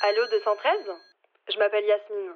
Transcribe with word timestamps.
Allô 0.00 0.24
213 0.30 0.94
Je 1.52 1.58
m'appelle 1.58 1.84
Yasmine. 1.84 2.30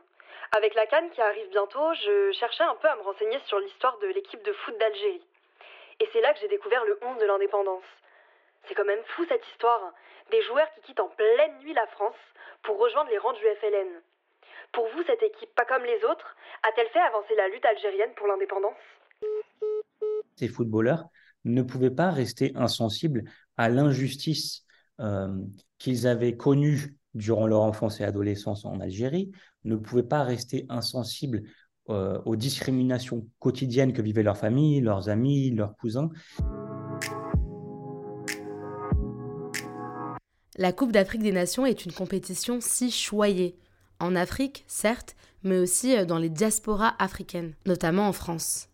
Avec 0.51 0.75
la 0.75 0.85
Cannes 0.87 1.11
qui 1.15 1.21
arrive 1.21 1.49
bientôt, 1.51 1.95
je 1.95 2.33
cherchais 2.33 2.65
un 2.65 2.75
peu 2.75 2.89
à 2.89 2.97
me 2.97 3.03
renseigner 3.03 3.39
sur 3.47 3.61
l'histoire 3.61 3.97
de 4.01 4.09
l'équipe 4.09 4.43
de 4.45 4.53
foot 4.53 4.77
d'Algérie. 4.81 5.23
Et 6.01 6.09
c'est 6.13 6.21
là 6.21 6.35
que 6.35 6.41
j'ai 6.41 6.49
découvert 6.49 6.85
le 6.85 6.99
11 7.01 7.21
de 7.21 7.25
l'indépendance. 7.25 7.87
C'est 8.67 8.75
quand 8.75 8.85
même 8.85 9.05
fou 9.15 9.25
cette 9.29 9.47
histoire. 9.53 9.93
Des 10.33 10.43
joueurs 10.43 10.67
qui 10.75 10.81
quittent 10.83 10.99
en 10.99 11.09
pleine 11.11 11.57
nuit 11.61 11.73
la 11.73 11.87
France 11.87 12.19
pour 12.65 12.79
rejoindre 12.79 13.11
les 13.11 13.19
rangs 13.19 13.33
du 13.33 13.45
FLN. 13.61 14.03
Pour 14.73 14.89
vous, 14.89 15.05
cette 15.07 15.23
équipe, 15.23 15.55
pas 15.55 15.65
comme 15.65 15.85
les 15.85 16.03
autres, 16.05 16.37
a-t-elle 16.65 16.89
fait 16.89 16.99
avancer 16.99 17.37
la 17.37 17.47
lutte 17.47 17.65
algérienne 17.65 18.15
pour 18.17 18.27
l'indépendance? 18.27 18.83
Ces 20.35 20.49
footballeurs 20.49 21.05
ne 21.45 21.63
pouvaient 21.63 21.95
pas 21.95 22.11
rester 22.11 22.51
insensibles 22.57 23.23
à 23.57 23.69
l'injustice 23.69 24.67
euh, 24.99 25.29
qu'ils 25.79 26.09
avaient 26.09 26.37
connue 26.37 26.97
durant 27.15 27.47
leur 27.47 27.61
enfance 27.63 28.01
et 28.01 28.05
adolescence 28.05 28.65
en 28.65 28.81
Algérie, 28.81 29.31
ne 29.65 29.77
pouvaient 29.77 30.03
pas 30.03 30.23
rester 30.23 30.67
insensibles 30.69 31.43
euh, 31.91 32.21
aux 32.25 32.37
discriminations 32.37 33.27
quotidiennes 33.39 33.93
que 33.93 34.03
vivaient 34.03 34.23
leurs 34.23 34.37
familles, 34.37 34.81
leurs 34.81 35.09
amis, 35.09 35.51
leurs 35.51 35.77
cousins. 35.77 36.11
La 40.57 40.73
Coupe 40.73 40.93
d'Afrique 40.93 41.23
des 41.23 41.33
Nations 41.33 41.67
est 41.67 41.85
une 41.85 41.93
compétition 41.93 42.59
si 42.61 42.91
choyée. 42.91 43.57
En 43.99 44.15
Afrique, 44.15 44.65
certes, 44.69 45.17
mais 45.43 45.59
aussi 45.59 45.97
euh, 45.97 46.05
dans 46.05 46.19
les 46.19 46.29
diasporas 46.29 46.95
africaines, 46.99 47.55
notamment 47.67 48.07
en 48.07 48.13
France. 48.13 48.69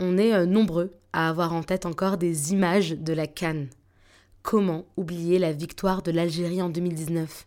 On 0.00 0.18
est 0.18 0.34
euh, 0.34 0.46
nombreux 0.46 0.90
à 1.12 1.28
avoir 1.28 1.52
en 1.52 1.62
tête 1.62 1.86
encore 1.86 2.16
des 2.16 2.52
images 2.52 2.90
de 2.90 3.12
la 3.12 3.26
Cannes. 3.26 3.68
Comment 4.42 4.84
oublier 4.96 5.38
la 5.38 5.52
victoire 5.52 6.02
de 6.02 6.10
l'Algérie 6.10 6.62
en 6.62 6.70
2019 6.70 7.46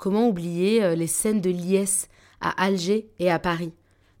Comment 0.00 0.28
oublier 0.28 0.82
euh, 0.82 0.94
les 0.94 1.06
scènes 1.06 1.42
de 1.42 1.50
liesse 1.50 2.08
à 2.40 2.64
Alger 2.64 3.10
et 3.18 3.30
à 3.30 3.38
Paris? 3.38 3.74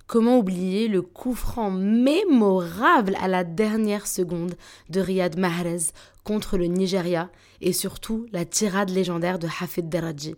Comment 0.06 0.36
oublier 0.36 0.88
le 0.88 1.00
coup 1.00 1.34
franc 1.34 1.70
mémorable 1.70 3.16
à 3.18 3.28
la 3.28 3.44
dernière 3.44 4.06
seconde 4.06 4.56
de 4.90 5.00
Riyad 5.00 5.38
Mahrez 5.38 5.84
contre 6.22 6.58
le 6.58 6.66
Nigeria 6.66 7.30
et 7.62 7.72
surtout 7.72 8.26
la 8.30 8.44
tirade 8.44 8.90
légendaire 8.90 9.38
de 9.38 9.46
Hafid 9.46 9.88
Deraji 9.88 10.34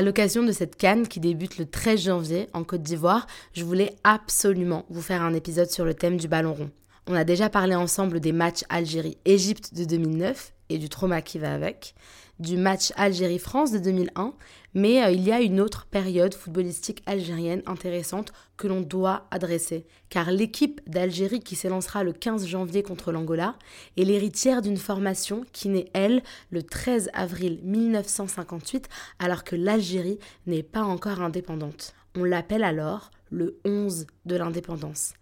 À 0.00 0.02
l'occasion 0.02 0.42
de 0.42 0.50
cette 0.50 0.76
canne 0.76 1.06
qui 1.06 1.20
débute 1.20 1.58
le 1.58 1.66
13 1.66 2.00
janvier 2.00 2.48
en 2.54 2.64
Côte 2.64 2.82
d'Ivoire, 2.82 3.26
je 3.52 3.64
voulais 3.64 3.96
absolument 4.02 4.86
vous 4.88 5.02
faire 5.02 5.20
un 5.20 5.34
épisode 5.34 5.70
sur 5.70 5.84
le 5.84 5.92
thème 5.92 6.16
du 6.16 6.26
ballon 6.26 6.54
rond. 6.54 6.70
On 7.06 7.12
a 7.12 7.22
déjà 7.22 7.50
parlé 7.50 7.74
ensemble 7.74 8.18
des 8.18 8.32
matchs 8.32 8.64
Algérie-Égypte 8.70 9.74
de 9.74 9.84
2009 9.84 10.54
et 10.70 10.78
du 10.78 10.88
trauma 10.88 11.20
qui 11.20 11.38
va 11.38 11.52
avec, 11.52 11.94
du 12.40 12.56
match 12.56 12.92
Algérie-France 12.96 13.70
de 13.70 13.78
2001, 13.78 14.34
mais 14.74 15.04
euh, 15.04 15.10
il 15.10 15.22
y 15.22 15.30
a 15.30 15.40
une 15.40 15.60
autre 15.60 15.86
période 15.86 16.34
footballistique 16.34 17.02
algérienne 17.06 17.62
intéressante 17.66 18.32
que 18.56 18.66
l'on 18.66 18.80
doit 18.80 19.26
adresser, 19.30 19.86
car 20.08 20.30
l'équipe 20.30 20.80
d'Algérie 20.88 21.40
qui 21.40 21.54
s'élancera 21.54 22.02
le 22.02 22.12
15 22.12 22.46
janvier 22.46 22.82
contre 22.82 23.12
l'Angola 23.12 23.56
est 23.96 24.04
l'héritière 24.04 24.62
d'une 24.62 24.78
formation 24.78 25.44
qui 25.52 25.68
naît, 25.68 25.90
elle, 25.92 26.22
le 26.50 26.62
13 26.62 27.10
avril 27.12 27.60
1958, 27.62 28.88
alors 29.18 29.44
que 29.44 29.54
l'Algérie 29.54 30.18
n'est 30.46 30.62
pas 30.62 30.82
encore 30.82 31.20
indépendante. 31.20 31.94
On 32.16 32.24
l'appelle 32.24 32.64
alors 32.64 33.10
le 33.30 33.60
11 33.64 34.06
de 34.24 34.36
l'indépendance. 34.36 35.12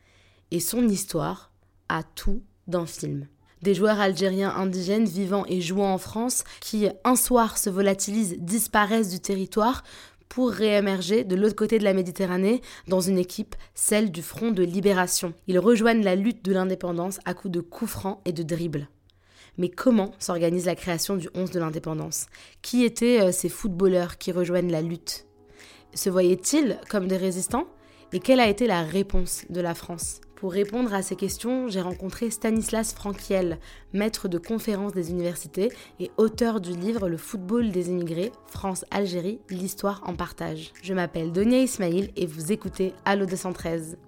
Et 0.51 0.61
son 0.61 0.89
histoire 0.89 1.51
a 1.89 2.03
tout 2.03 2.43
d'un 2.69 2.87
film 2.87 3.27
des 3.63 3.75
joueurs 3.75 4.01
algériens 4.01 4.55
indigènes 4.55 5.07
vivant 5.07 5.45
et 5.49 5.61
jouant 5.61 5.93
en 5.93 5.99
France 5.99 6.45
qui, 6.61 6.89
un 7.05 7.17
soir, 7.17 7.59
se 7.59 7.71
volatilisent, 7.71 8.37
disparaissent 8.39 9.11
du 9.11 9.21
territoire 9.21 9.83
pour 10.29 10.51
réémerger 10.51 11.25
de 11.25 11.37
l'autre 11.37 11.57
côté 11.57 11.79
de 11.79 11.85
la 11.85 11.95
Méditerranée 11.95 12.61
dans 12.87 13.01
une 13.01 13.19
équipe, 13.19 13.57
celle 13.75 14.11
du 14.11 14.23
Front 14.23 14.51
de 14.51 14.63
Libération. 14.63 15.33
Ils 15.47 15.59
rejoignent 15.59 16.05
la 16.05 16.15
lutte 16.15 16.45
de 16.45 16.53
l'indépendance 16.53 17.19
à 17.25 17.35
coups 17.35 17.53
de 17.53 17.61
coups 17.61 17.91
francs 17.91 18.21
et 18.25 18.33
de 18.33 18.43
dribbles. 18.43 18.89
Mais 19.57 19.71
comment 19.71 20.13
s'organise 20.19 20.67
la 20.67 20.77
création 20.77 21.17
du 21.17 21.29
11 21.35 21.51
de 21.51 21.59
l'indépendance? 21.59 22.27
Qui 22.63 22.85
étaient 22.85 23.21
euh, 23.21 23.33
ces 23.33 23.49
footballeurs 23.49 24.19
qui 24.19 24.31
rejoignent 24.31 24.71
la 24.71 24.83
lutte? 24.83 25.27
Se 25.95 26.11
voyaient-ils 26.11 26.79
comme 26.89 27.09
des 27.09 27.17
résistants? 27.17 27.67
Et 28.13 28.21
quelle 28.21 28.41
a 28.41 28.49
été 28.49 28.67
la 28.67 28.83
réponse 28.83 29.45
de 29.51 29.61
la 29.61 29.75
France? 29.75 30.21
Pour 30.39 30.53
répondre 30.53 30.95
à 30.95 31.03
ces 31.03 31.17
questions, 31.17 31.67
j'ai 31.67 31.81
rencontré 31.81 32.31
Stanislas 32.31 32.95
Frankiel, 32.95 33.59
maître 33.93 34.29
de 34.29 34.39
conférences 34.39 34.93
des 34.93 35.11
universités 35.11 35.73
et 35.99 36.13
auteur 36.17 36.61
du 36.61 36.71
livre 36.71 37.09
Le 37.09 37.17
football 37.17 37.71
des 37.71 37.91
immigrés, 37.91 38.31
France-Algérie, 38.47 39.41
l'histoire 39.51 40.01
en 40.07 40.15
partage. 40.15 40.71
Je 40.81 40.95
m'appelle 40.95 41.33
Donia 41.33 41.59
Ismail 41.59 42.13
et 42.15 42.27
vous 42.27 42.53
écoutez 42.53 42.95
Allo 43.05 43.27
213. 43.27 43.99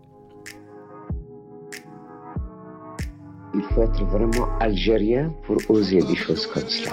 Il 3.52 3.62
faut 3.62 3.82
être 3.82 4.04
vraiment 4.04 4.56
algérien 4.60 5.34
pour 5.42 5.56
oser 5.68 5.98
des 5.98 6.14
choses 6.14 6.47
comme 6.47 6.68
cela. 6.68 6.92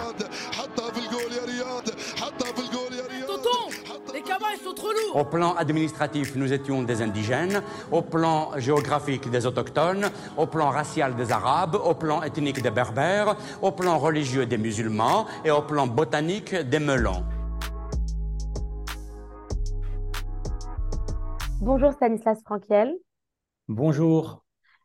Au 5.13 5.23
plan 5.23 5.55
administratif, 5.55 6.35
nous 6.35 6.51
étions 6.51 6.83
des 6.83 7.01
indigènes. 7.01 7.61
Au 7.91 8.01
plan 8.01 8.51
géographique, 8.57 9.29
des 9.29 9.45
autochtones. 9.45 10.07
Au 10.37 10.45
plan 10.45 10.69
racial, 10.69 11.15
des 11.15 11.31
arabes. 11.31 11.75
Au 11.75 11.93
plan 11.93 12.21
ethnique, 12.21 12.61
des 12.61 12.71
berbères. 12.71 13.35
Au 13.61 13.71
plan 13.71 13.97
religieux, 13.97 14.45
des 14.45 14.57
musulmans. 14.57 15.25
Et 15.45 15.51
au 15.51 15.61
plan 15.61 15.87
botanique, 15.87 16.53
des 16.53 16.79
melons. 16.79 17.23
Bonjour 21.61 21.91
Stanislas 21.93 22.39
Frankiel. 22.43 22.93
Bonjour. 23.67 24.43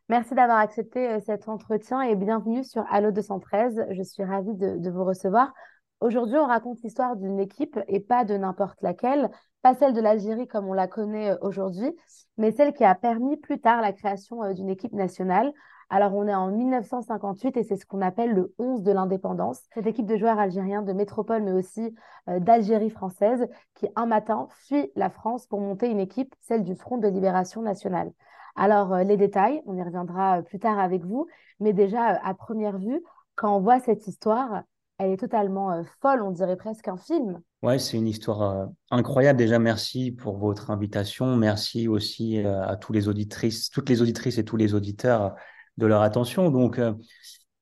Merci 0.09 0.35
d'avoir 0.35 0.57
accepté 0.57 1.07
euh, 1.07 1.19
cet 1.25 1.47
entretien 1.47 2.01
et 2.01 2.15
bienvenue 2.15 2.63
sur 2.63 2.83
Allo 2.89 3.11
213. 3.11 3.85
Je 3.91 4.03
suis 4.03 4.23
ravie 4.23 4.53
de, 4.53 4.77
de 4.77 4.89
vous 4.89 5.05
recevoir. 5.05 5.53
Aujourd'hui, 6.03 6.37
on 6.37 6.47
raconte 6.47 6.81
l'histoire 6.81 7.15
d'une 7.15 7.39
équipe 7.39 7.79
et 7.87 8.01
pas 8.01 8.25
de 8.25 8.35
n'importe 8.35 8.81
laquelle, 8.81 9.31
pas 9.61 9.73
celle 9.73 9.93
de 9.93 10.01
l'Algérie 10.01 10.49
comme 10.49 10.67
on 10.67 10.73
la 10.73 10.85
connaît 10.85 11.31
euh, 11.31 11.37
aujourd'hui, 11.39 11.95
mais 12.37 12.51
celle 12.51 12.73
qui 12.73 12.83
a 12.83 12.93
permis 12.93 13.37
plus 13.37 13.61
tard 13.61 13.79
la 13.79 13.93
création 13.93 14.43
euh, 14.43 14.51
d'une 14.51 14.69
équipe 14.69 14.91
nationale. 14.91 15.53
Alors, 15.89 16.13
on 16.13 16.27
est 16.27 16.35
en 16.35 16.51
1958 16.51 17.55
et 17.55 17.63
c'est 17.63 17.77
ce 17.77 17.85
qu'on 17.85 18.01
appelle 18.01 18.33
le 18.33 18.53
11 18.57 18.83
de 18.83 18.91
l'indépendance. 18.91 19.61
Cette 19.73 19.87
équipe 19.87 20.05
de 20.05 20.17
joueurs 20.17 20.39
algériens 20.39 20.81
de 20.81 20.91
métropole, 20.91 21.41
mais 21.41 21.53
aussi 21.53 21.95
euh, 22.27 22.41
d'Algérie 22.41 22.89
française, 22.89 23.47
qui 23.73 23.87
un 23.95 24.05
matin 24.05 24.49
fuit 24.49 24.91
la 24.97 25.09
France 25.09 25.47
pour 25.47 25.61
monter 25.61 25.89
une 25.89 26.01
équipe, 26.01 26.35
celle 26.41 26.65
du 26.65 26.75
Front 26.75 26.97
de 26.97 27.07
Libération 27.07 27.61
Nationale. 27.61 28.11
Alors, 28.57 28.97
les 28.97 29.15
détails, 29.15 29.61
on 29.67 29.77
y 29.77 29.81
reviendra 29.81 30.41
plus 30.41 30.59
tard 30.59 30.79
avec 30.79 31.05
vous, 31.05 31.27
mais 31.61 31.71
déjà, 31.71 32.19
à 32.21 32.33
première 32.33 32.77
vue, 32.77 33.01
quand 33.35 33.55
on 33.55 33.61
voit 33.61 33.79
cette 33.79 34.05
histoire, 34.05 34.63
elle 34.99 35.11
est 35.11 35.17
totalement 35.17 35.71
euh, 35.71 35.83
folle, 36.01 36.21
on 36.21 36.31
dirait 36.31 36.55
presque 36.55 36.87
un 36.87 36.97
film. 36.97 37.41
Ouais, 37.61 37.79
c'est 37.79 37.97
une 37.97 38.07
histoire 38.07 38.41
euh, 38.41 38.65
incroyable. 38.91 39.39
Déjà, 39.39 39.59
merci 39.59 40.11
pour 40.11 40.37
votre 40.37 40.69
invitation. 40.69 41.35
Merci 41.35 41.87
aussi 41.87 42.39
euh, 42.39 42.65
à 42.65 42.75
tous 42.75 42.93
les 42.93 43.07
auditrices, 43.07 43.69
toutes 43.69 43.89
les 43.89 44.01
auditrices 44.01 44.37
et 44.37 44.45
tous 44.45 44.57
les 44.57 44.73
auditeurs 44.73 45.35
de 45.77 45.85
leur 45.87 46.03
attention. 46.03 46.51
Donc, 46.51 46.79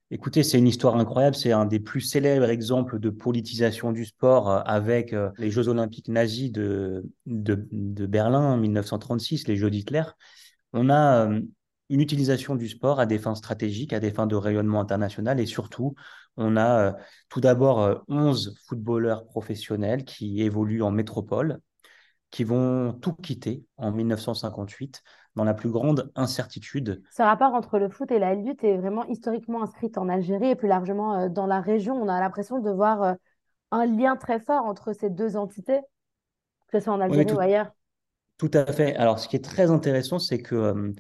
écoutez, 0.10 0.44
c'est 0.44 0.58
une 0.58 0.68
histoire 0.68 0.98
incroyable. 0.98 1.36
C'est 1.36 1.54
un 1.54 1.66
des 1.66 1.80
plus 1.80 2.02
célèbres 2.02 2.50
exemples 2.50 3.00
de 3.00 3.10
politisation 3.10 3.94
du 3.94 4.04
sport 4.04 4.50
avec 4.68 5.16
les 5.38 5.50
Jeux 5.50 5.70
olympiques 5.70 6.10
nazis 6.10 6.52
de, 6.52 7.10
de, 7.26 7.66
de 7.72 8.06
Berlin 8.06 8.42
en 8.42 8.58
1936, 8.58 9.48
les 9.48 9.56
Jeux 9.56 9.70
d'Hitler. 9.70 10.04
On 10.74 10.90
a 10.90 11.30
une 11.92 12.02
utilisation 12.02 12.56
du 12.56 12.68
sport 12.68 13.00
à 13.00 13.06
des 13.06 13.18
fins 13.18 13.36
stratégiques, 13.36 13.94
à 13.94 14.02
des 14.02 14.12
fins 14.12 14.28
de 14.28 14.36
rayonnement 14.36 14.82
international 14.82 15.40
et 15.40 15.46
surtout, 15.46 15.96
on 16.38 16.58
a 16.58 16.80
euh, 16.80 16.92
tout 17.30 17.42
d'abord 17.42 18.04
11 18.08 18.48
euh, 18.48 18.52
footballeurs 18.68 19.26
professionnels 19.26 20.06
qui 20.06 20.42
évoluent 20.42 20.84
en 20.84 20.92
métropole, 20.92 21.60
qui 22.30 22.44
vont 22.44 22.94
tout 22.94 23.14
quitter 23.14 23.66
en 23.78 23.92
1958 23.92 25.02
dans 25.36 25.44
la 25.44 25.54
plus 25.54 25.70
grande 25.70 26.12
incertitude. 26.16 27.02
Ce 27.12 27.22
rapport 27.22 27.54
entre 27.54 27.80
le 27.80 27.90
foot 27.90 28.12
et 28.12 28.20
la 28.20 28.36
lutte 28.36 28.64
est 28.64 28.78
vraiment 28.78 29.06
historiquement 29.08 29.64
inscrit 29.64 29.92
en 29.96 30.10
Algérie 30.10 30.50
et 30.50 30.56
plus 30.56 30.68
largement 30.68 31.18
euh, 31.18 31.30
dans 31.30 31.48
la 31.48 31.62
région. 31.62 31.96
On 31.96 32.08
a 32.08 32.20
l'impression 32.20 32.60
de 32.60 32.72
voir 32.72 33.16
un 33.72 33.86
lien 33.86 34.16
très 34.16 34.40
fort 34.40 34.66
entre 34.66 34.94
ces 34.94 35.10
deux 35.10 35.38
entités, 35.38 35.80
que 36.68 36.80
ce 36.80 36.84
soit 36.84 36.94
en 36.94 37.02
Algérie 37.02 37.34
ou 37.34 37.40
ailleurs. 37.40 37.72
Tout 38.38 38.52
à 38.54 38.66
fait. 38.66 38.96
Alors, 38.96 39.20
ce 39.20 39.28
qui 39.28 39.36
est 39.36 39.44
très 39.44 39.70
intéressant, 39.70 40.18
c'est 40.18 40.42
que 40.42 40.94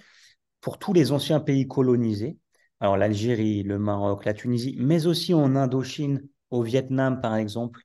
pour 0.61 0.77
tous 0.77 0.93
les 0.93 1.11
anciens 1.11 1.39
pays 1.39 1.67
colonisés, 1.67 2.37
alors 2.81 2.97
l'Algérie, 2.97 3.61
le 3.61 3.77
Maroc, 3.77 4.25
la 4.25 4.33
Tunisie, 4.33 4.75
mais 4.79 5.05
aussi 5.05 5.35
en 5.35 5.55
Indochine, 5.55 6.23
au 6.49 6.63
Vietnam 6.63 7.21
par 7.21 7.35
exemple, 7.35 7.81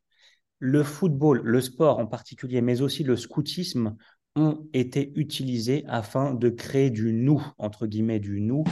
le 0.59 0.83
football, 0.83 1.43
le 1.45 1.61
sport 1.61 1.99
en 1.99 2.07
particulier, 2.07 2.63
mais 2.63 2.81
aussi 2.81 3.05
le 3.05 3.15
scoutisme 3.15 3.95
ont 4.37 4.67
été 4.73 5.13
utilisés 5.15 5.85
afin 5.87 6.33
de 6.33 6.49
créer 6.49 6.89
du 6.89 7.13
nous, 7.13 7.47
entre 7.59 7.87
guillemets, 7.87 8.21
du 8.21 8.41
nous. 8.41 8.65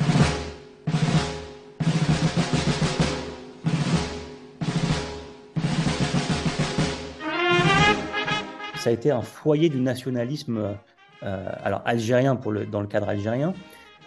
Ça 8.77 8.89
a 8.89 8.93
été 8.95 9.11
un 9.11 9.21
foyer 9.21 9.69
du 9.69 9.81
nationalisme, 9.81 10.75
euh, 11.23 11.53
alors 11.63 11.83
algérien 11.85 12.35
pour 12.35 12.51
le, 12.51 12.65
dans 12.65 12.81
le 12.81 12.87
cadre 12.87 13.11
algérien, 13.11 13.53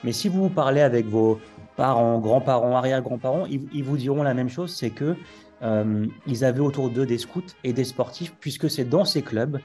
mais 0.03 0.11
si 0.11 0.29
vous 0.29 0.49
parlez 0.49 0.81
avec 0.81 1.05
vos 1.05 1.39
parents, 1.77 2.19
grands-parents, 2.19 2.75
arrière-grands-parents, 2.75 3.45
ils, 3.45 3.83
vous 3.83 3.97
diront 3.97 4.23
la 4.23 4.33
même 4.33 4.49
chose, 4.49 4.75
c'est 4.75 4.89
que 4.89 5.15
euh, 5.61 6.05
ils 6.25 6.43
avaient 6.43 6.59
autour 6.59 6.89
d'eux 6.89 7.05
des 7.05 7.17
scouts 7.17 7.53
et 7.63 7.71
des 7.71 7.85
sportifs, 7.85 8.35
puisque 8.39 8.69
c'est 8.69 8.83
dans 8.83 9.05
ces 9.05 9.21
clubs 9.21 9.59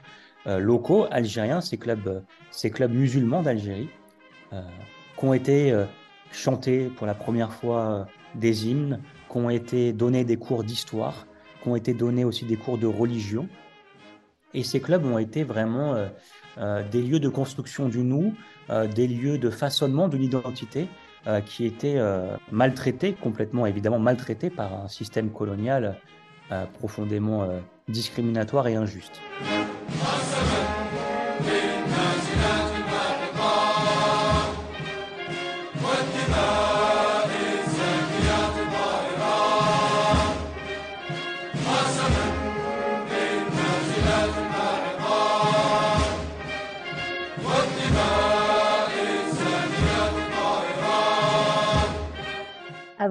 euh, 0.47 0.59
locaux 0.59 1.07
algériens, 1.11 1.59
ces 1.59 1.77
clubs, 1.77 2.23
ces 2.51 2.71
clubs 2.71 2.93
musulmans 2.93 3.41
d'Algérie, 3.41 3.89
qu'ont 5.17 5.33
été 5.33 5.75
chantés 6.31 6.91
pour 6.95 7.07
la 7.07 7.15
première 7.15 7.51
fois 7.51 8.05
des 8.35 8.67
hymnes, 8.67 8.99
qu'ont 9.29 9.49
été 9.49 9.93
donnés 9.93 10.23
des 10.23 10.37
cours 10.37 10.63
d'histoire, 10.63 11.25
qu'ont 11.63 11.75
été 11.75 11.93
donnés 11.93 12.25
aussi 12.25 12.45
des 12.45 12.55
cours 12.55 12.77
de 12.77 12.87
religion. 12.87 13.47
Et 14.53 14.63
ces 14.63 14.79
clubs 14.79 15.05
ont 15.05 15.17
été 15.17 15.43
vraiment 15.43 15.95
euh, 15.95 16.07
euh, 16.57 16.87
des 16.87 17.01
lieux 17.01 17.19
de 17.19 17.29
construction 17.29 17.89
du 17.89 18.03
nous, 18.03 18.35
euh, 18.69 18.87
des 18.87 19.07
lieux 19.07 19.37
de 19.37 19.49
façonnement 19.49 20.07
d'une 20.07 20.23
identité 20.23 20.87
qui 21.45 21.65
étaient 21.65 21.99
maltraités, 22.51 23.13
complètement 23.13 23.65
évidemment 23.65 23.99
maltraités 23.99 24.49
par 24.49 24.83
un 24.83 24.87
système 24.87 25.29
colonial 25.31 25.97
profondément 26.79 27.47
discriminatoire 27.87 28.67
et 28.67 28.75
injuste. 28.75 29.21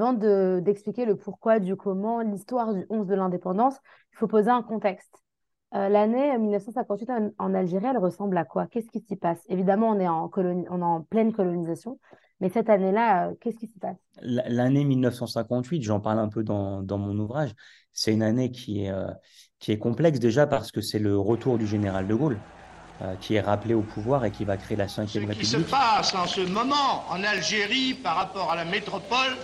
Avant 0.03 0.61
d'expliquer 0.61 1.05
le 1.05 1.17
pourquoi, 1.17 1.61
du 1.61 1.77
comment, 1.77 2.21
l'histoire 2.21 2.75
du 2.75 2.85
11 2.91 3.07
de 3.07 3.15
l'indépendance, 3.15 3.77
il 4.13 4.19
faut 4.19 4.27
poser 4.27 4.51
un 4.51 4.63
contexte. 4.63 5.15
Euh, 5.75 5.89
l'année 5.89 6.37
1958 6.37 7.11
en, 7.39 7.55
Algérie, 7.55 7.87
elle 7.89 7.99
ressemble 7.99 8.37
à 8.37 8.45
quoi? 8.45 8.67
Qu'est-ce 8.67 8.91
qui 8.91 9.01
s'y 9.01 9.17
passe? 9.17 9.39
Évidemment, 9.49 9.89
on 9.91 10.01
est, 10.01 10.09
en 10.09 10.31
on 10.37 10.81
est 10.81 10.85
en 10.85 11.01
pleine 11.03 11.33
colonisation, 11.33 11.99
mais 12.41 12.51
cette 12.51 12.69
année-là, 12.69 13.29
euh, 13.29 13.35
qu'est-ce 13.41 13.57
qui 13.57 13.69
s'y 13.69 13.79
passe? 13.79 13.97
L'année 14.21 14.85
1958, 14.85 15.83
j'en 15.83 16.01
parle 16.01 16.19
un 16.19 16.29
peu 16.29 16.43
dans, 16.43 16.83
dans 16.83 16.99
mon 16.99 17.19
ouvrage, 17.19 17.55
c'est 17.93 18.13
une 18.13 18.23
année 18.23 18.51
qui 18.51 18.85
est, 18.85 18.91
euh, 18.91 19.07
qui 19.61 19.73
est 19.73 19.79
complexe 19.79 20.19
déjà 20.19 20.47
parce 20.47 20.73
que 20.73 20.83
c'est 20.83 20.99
le 20.99 21.17
retour 21.17 21.57
du 21.57 21.67
général 21.67 22.07
de 22.07 22.15
Gaulle 22.15 22.39
qui 23.19 23.35
est 23.35 23.41
rappelé 23.41 23.75
au 23.75 23.83
pouvoir 23.83 24.25
et 24.25 24.31
qui 24.31 24.45
va 24.45 24.57
créer 24.57 24.77
la 24.77 24.87
5 24.87 25.11
République. 25.11 25.45
Ce 25.45 25.57
qui 25.57 25.65
se 25.65 25.69
passe 25.69 26.15
en 26.15 26.25
ce 26.25 26.43
moment 26.43 27.03
en 27.11 27.21
Algérie 27.25 27.95
par 27.95 28.15
rapport 28.15 28.53
à 28.53 28.55
la 28.55 28.65
métropole 28.65 29.37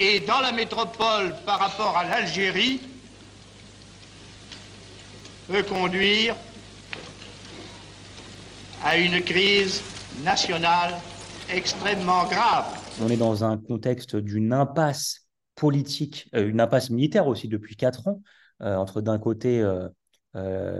et 0.00 0.18
dans 0.20 0.40
la 0.40 0.50
métropole 0.50 1.34
par 1.44 1.58
rapport 1.58 1.94
à 1.94 2.04
l'Algérie 2.04 2.80
peut 5.46 5.62
conduire 5.62 6.34
à 8.82 8.96
une 8.96 9.20
crise 9.20 9.82
nationale 10.24 10.94
extrêmement 11.52 12.24
grave. 12.24 12.64
On 13.02 13.08
est 13.10 13.18
dans 13.18 13.44
un 13.44 13.58
contexte 13.58 14.16
d'une 14.16 14.54
impasse 14.54 15.26
politique, 15.54 16.30
euh, 16.34 16.48
une 16.48 16.60
impasse 16.62 16.88
militaire 16.88 17.26
aussi 17.26 17.46
depuis 17.46 17.76
quatre 17.76 18.08
ans, 18.08 18.22
euh, 18.62 18.76
entre 18.76 19.02
d'un 19.02 19.18
côté 19.18 19.60
euh, 19.60 19.86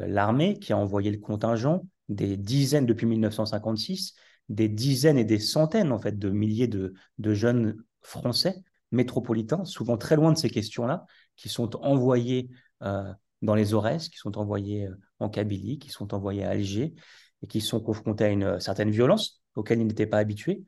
l'armée 0.06 0.58
qui 0.58 0.73
a 0.73 0.78
envoyé 0.78 1.11
le 1.11 1.19
contingent, 1.19 1.82
des 2.08 2.38
dizaines 2.38 2.87
depuis 2.87 3.06
1956, 3.06 4.14
des 4.49 4.69
dizaines 4.69 5.19
et 5.19 5.25
des 5.25 5.38
centaines 5.38 5.93
en 5.93 5.99
fait 5.99 6.19
de 6.19 6.31
milliers 6.31 6.69
de, 6.69 6.94
de 7.19 7.34
jeunes 7.34 7.76
Français 8.02 8.62
métropolitains, 8.92 9.64
souvent 9.64 9.96
très 9.96 10.16
loin 10.16 10.32
de 10.32 10.38
ces 10.38 10.50
questions-là, 10.50 11.06
qui 11.37 11.48
sont 11.48 11.76
envoyés 11.84 12.50
euh, 12.82 13.12
dans 13.42 13.54
les 13.54 13.75
Aurès, 13.75 14.08
qui 14.08 14.19
sont 14.19 14.38
envoyés 14.38 14.87
euh, 14.87 14.94
en 15.19 15.28
Kabylie, 15.28 15.78
qui 15.78 15.90
sont 15.90 16.14
envoyés 16.14 16.44
à 16.44 16.50
Alger 16.50 16.94
et 17.42 17.46
qui 17.46 17.60
sont 17.60 17.81
confrontés 17.81 18.25
à 18.25 18.28
une 18.28 18.44
euh, 18.44 18.60
certaine 18.60 18.90
violence 18.90 19.42
auxquelles 19.54 19.81
ils 19.81 19.87
n'étaient 19.87 20.06
pas 20.06 20.19
habitués. 20.19 20.64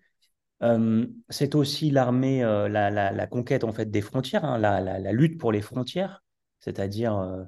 c'est 1.29 1.55
aussi 1.55 1.91
l'armée, 1.91 2.43
la, 2.43 3.27
conquête 3.27 3.65
en 3.65 3.73
fait 3.73 3.91
des 3.91 4.01
frontières, 4.01 4.45
hein, 4.45 4.59
la, 4.59 5.13
lutte 5.13 5.39
pour 5.39 5.53
les 5.53 5.61
frontières, 5.61 6.23
c'est-à-dire 6.61 7.47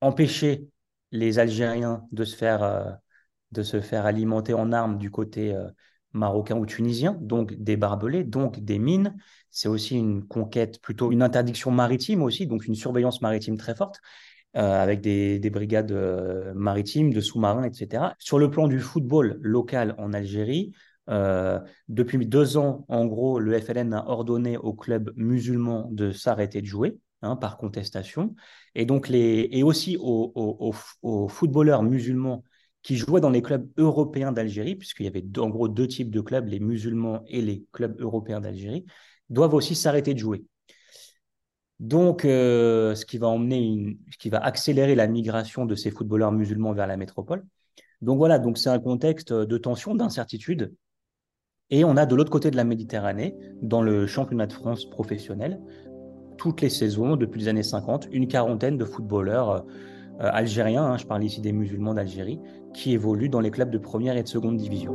empêcher 0.00 0.68
les 1.12 1.38
Algériens 1.38 2.06
de 2.12 2.24
se 2.24 2.36
faire 2.36 2.98
de 3.52 3.62
se 3.62 3.80
faire 3.80 4.06
alimenter 4.06 4.54
en 4.54 4.72
armes 4.72 4.98
du 4.98 5.10
côté 5.10 5.56
marocain 6.14 6.56
ou 6.56 6.64
tunisien, 6.64 7.18
donc 7.20 7.54
des 7.54 7.76
barbelés, 7.76 8.24
donc 8.24 8.60
des 8.60 8.78
mines. 8.78 9.16
C'est 9.50 9.68
aussi 9.68 9.96
une 9.96 10.26
conquête, 10.26 10.80
plutôt 10.80 11.12
une 11.12 11.22
interdiction 11.22 11.70
maritime 11.70 12.22
aussi, 12.22 12.46
donc 12.46 12.66
une 12.66 12.74
surveillance 12.74 13.20
maritime 13.20 13.56
très 13.58 13.74
forte. 13.74 14.00
Euh, 14.56 14.80
avec 14.80 15.00
des, 15.00 15.50
brigades 15.50 15.90
euh, 15.90 16.54
maritimes, 16.54 17.12
de 17.12 17.20
sous-marins, 17.20 17.64
etc. 17.64 18.14
Sur 18.20 18.38
le 18.38 18.50
plan 18.50 18.68
du 18.68 18.78
football 18.78 19.40
local 19.42 19.96
en 19.98 20.12
Algérie, 20.12 20.70
euh, 21.10 21.58
depuis 21.88 22.24
deux 22.24 22.56
ans, 22.56 22.84
en 22.86 23.04
gros, 23.04 23.40
le 23.40 23.58
FLN 23.58 23.92
a 23.92 24.08
ordonné 24.08 24.56
aux 24.56 24.72
clubs 24.72 25.12
musulmans 25.16 25.88
de 25.90 26.12
s'arrêter 26.12 26.60
de 26.60 26.66
jouer 26.66 26.96
hein, 27.22 27.34
par 27.34 27.56
contestation, 27.56 28.36
et 28.76 28.86
donc 28.86 29.08
les 29.08 29.48
et 29.50 29.64
aussi 29.64 29.96
aux 30.00 30.72
footballeurs 31.28 31.82
musulmans 31.82 32.44
qui 32.84 32.96
jouaient 32.96 33.22
dans 33.22 33.30
les 33.30 33.42
clubs 33.42 33.66
européens 33.78 34.30
d'Algérie, 34.30 34.76
puisqu'il 34.76 35.04
y 35.04 35.08
avait 35.08 35.24
en 35.38 35.48
gros 35.48 35.68
deux 35.68 35.88
types 35.88 36.10
de 36.10 36.20
clubs, 36.20 36.46
les 36.46 36.60
musulmans 36.60 37.24
et 37.26 37.40
les 37.40 37.64
clubs 37.72 37.98
européens 38.00 38.40
d'Algérie, 38.40 38.84
doivent 39.30 39.54
aussi 39.54 39.74
s'arrêter 39.74 40.12
de 40.12 40.18
jouer. 40.18 40.44
Donc, 41.80 42.24
euh, 42.24 42.94
ce 42.94 43.06
qui 43.06 43.18
va 43.18 43.26
emmener, 43.28 43.98
ce 44.12 44.18
qui 44.18 44.28
va 44.28 44.38
accélérer 44.38 44.94
la 44.94 45.08
migration 45.08 45.64
de 45.64 45.74
ces 45.74 45.90
footballeurs 45.90 46.30
musulmans 46.30 46.74
vers 46.74 46.86
la 46.86 46.98
métropole. 46.98 47.44
Donc 48.02 48.18
voilà, 48.18 48.38
donc 48.38 48.58
c'est 48.58 48.68
un 48.68 48.78
contexte 48.78 49.32
de 49.32 49.58
tension, 49.58 49.94
d'incertitude. 49.94 50.74
Et 51.70 51.84
on 51.84 51.96
a 51.96 52.04
de 52.04 52.14
l'autre 52.14 52.30
côté 52.30 52.50
de 52.50 52.56
la 52.56 52.64
Méditerranée, 52.64 53.34
dans 53.62 53.80
le 53.80 54.06
championnat 54.06 54.46
de 54.46 54.52
France 54.52 54.88
professionnel, 54.90 55.58
toutes 56.36 56.60
les 56.60 56.68
saisons, 56.68 57.16
depuis 57.16 57.40
les 57.40 57.48
années 57.48 57.62
50, 57.62 58.08
une 58.12 58.28
quarantaine 58.28 58.76
de 58.76 58.84
footballeurs 58.84 59.50
euh, 59.50 59.60
algériens, 60.18 60.84
hein, 60.84 60.96
je 60.96 61.06
parle 61.06 61.24
ici 61.24 61.40
des 61.40 61.52
musulmans 61.52 61.94
d'Algérie, 61.94 62.40
qui 62.72 62.92
évoluent 62.92 63.28
dans 63.28 63.40
les 63.40 63.50
clubs 63.50 63.70
de 63.70 63.78
première 63.78 64.16
et 64.16 64.22
de 64.22 64.28
seconde 64.28 64.56
division. 64.56 64.94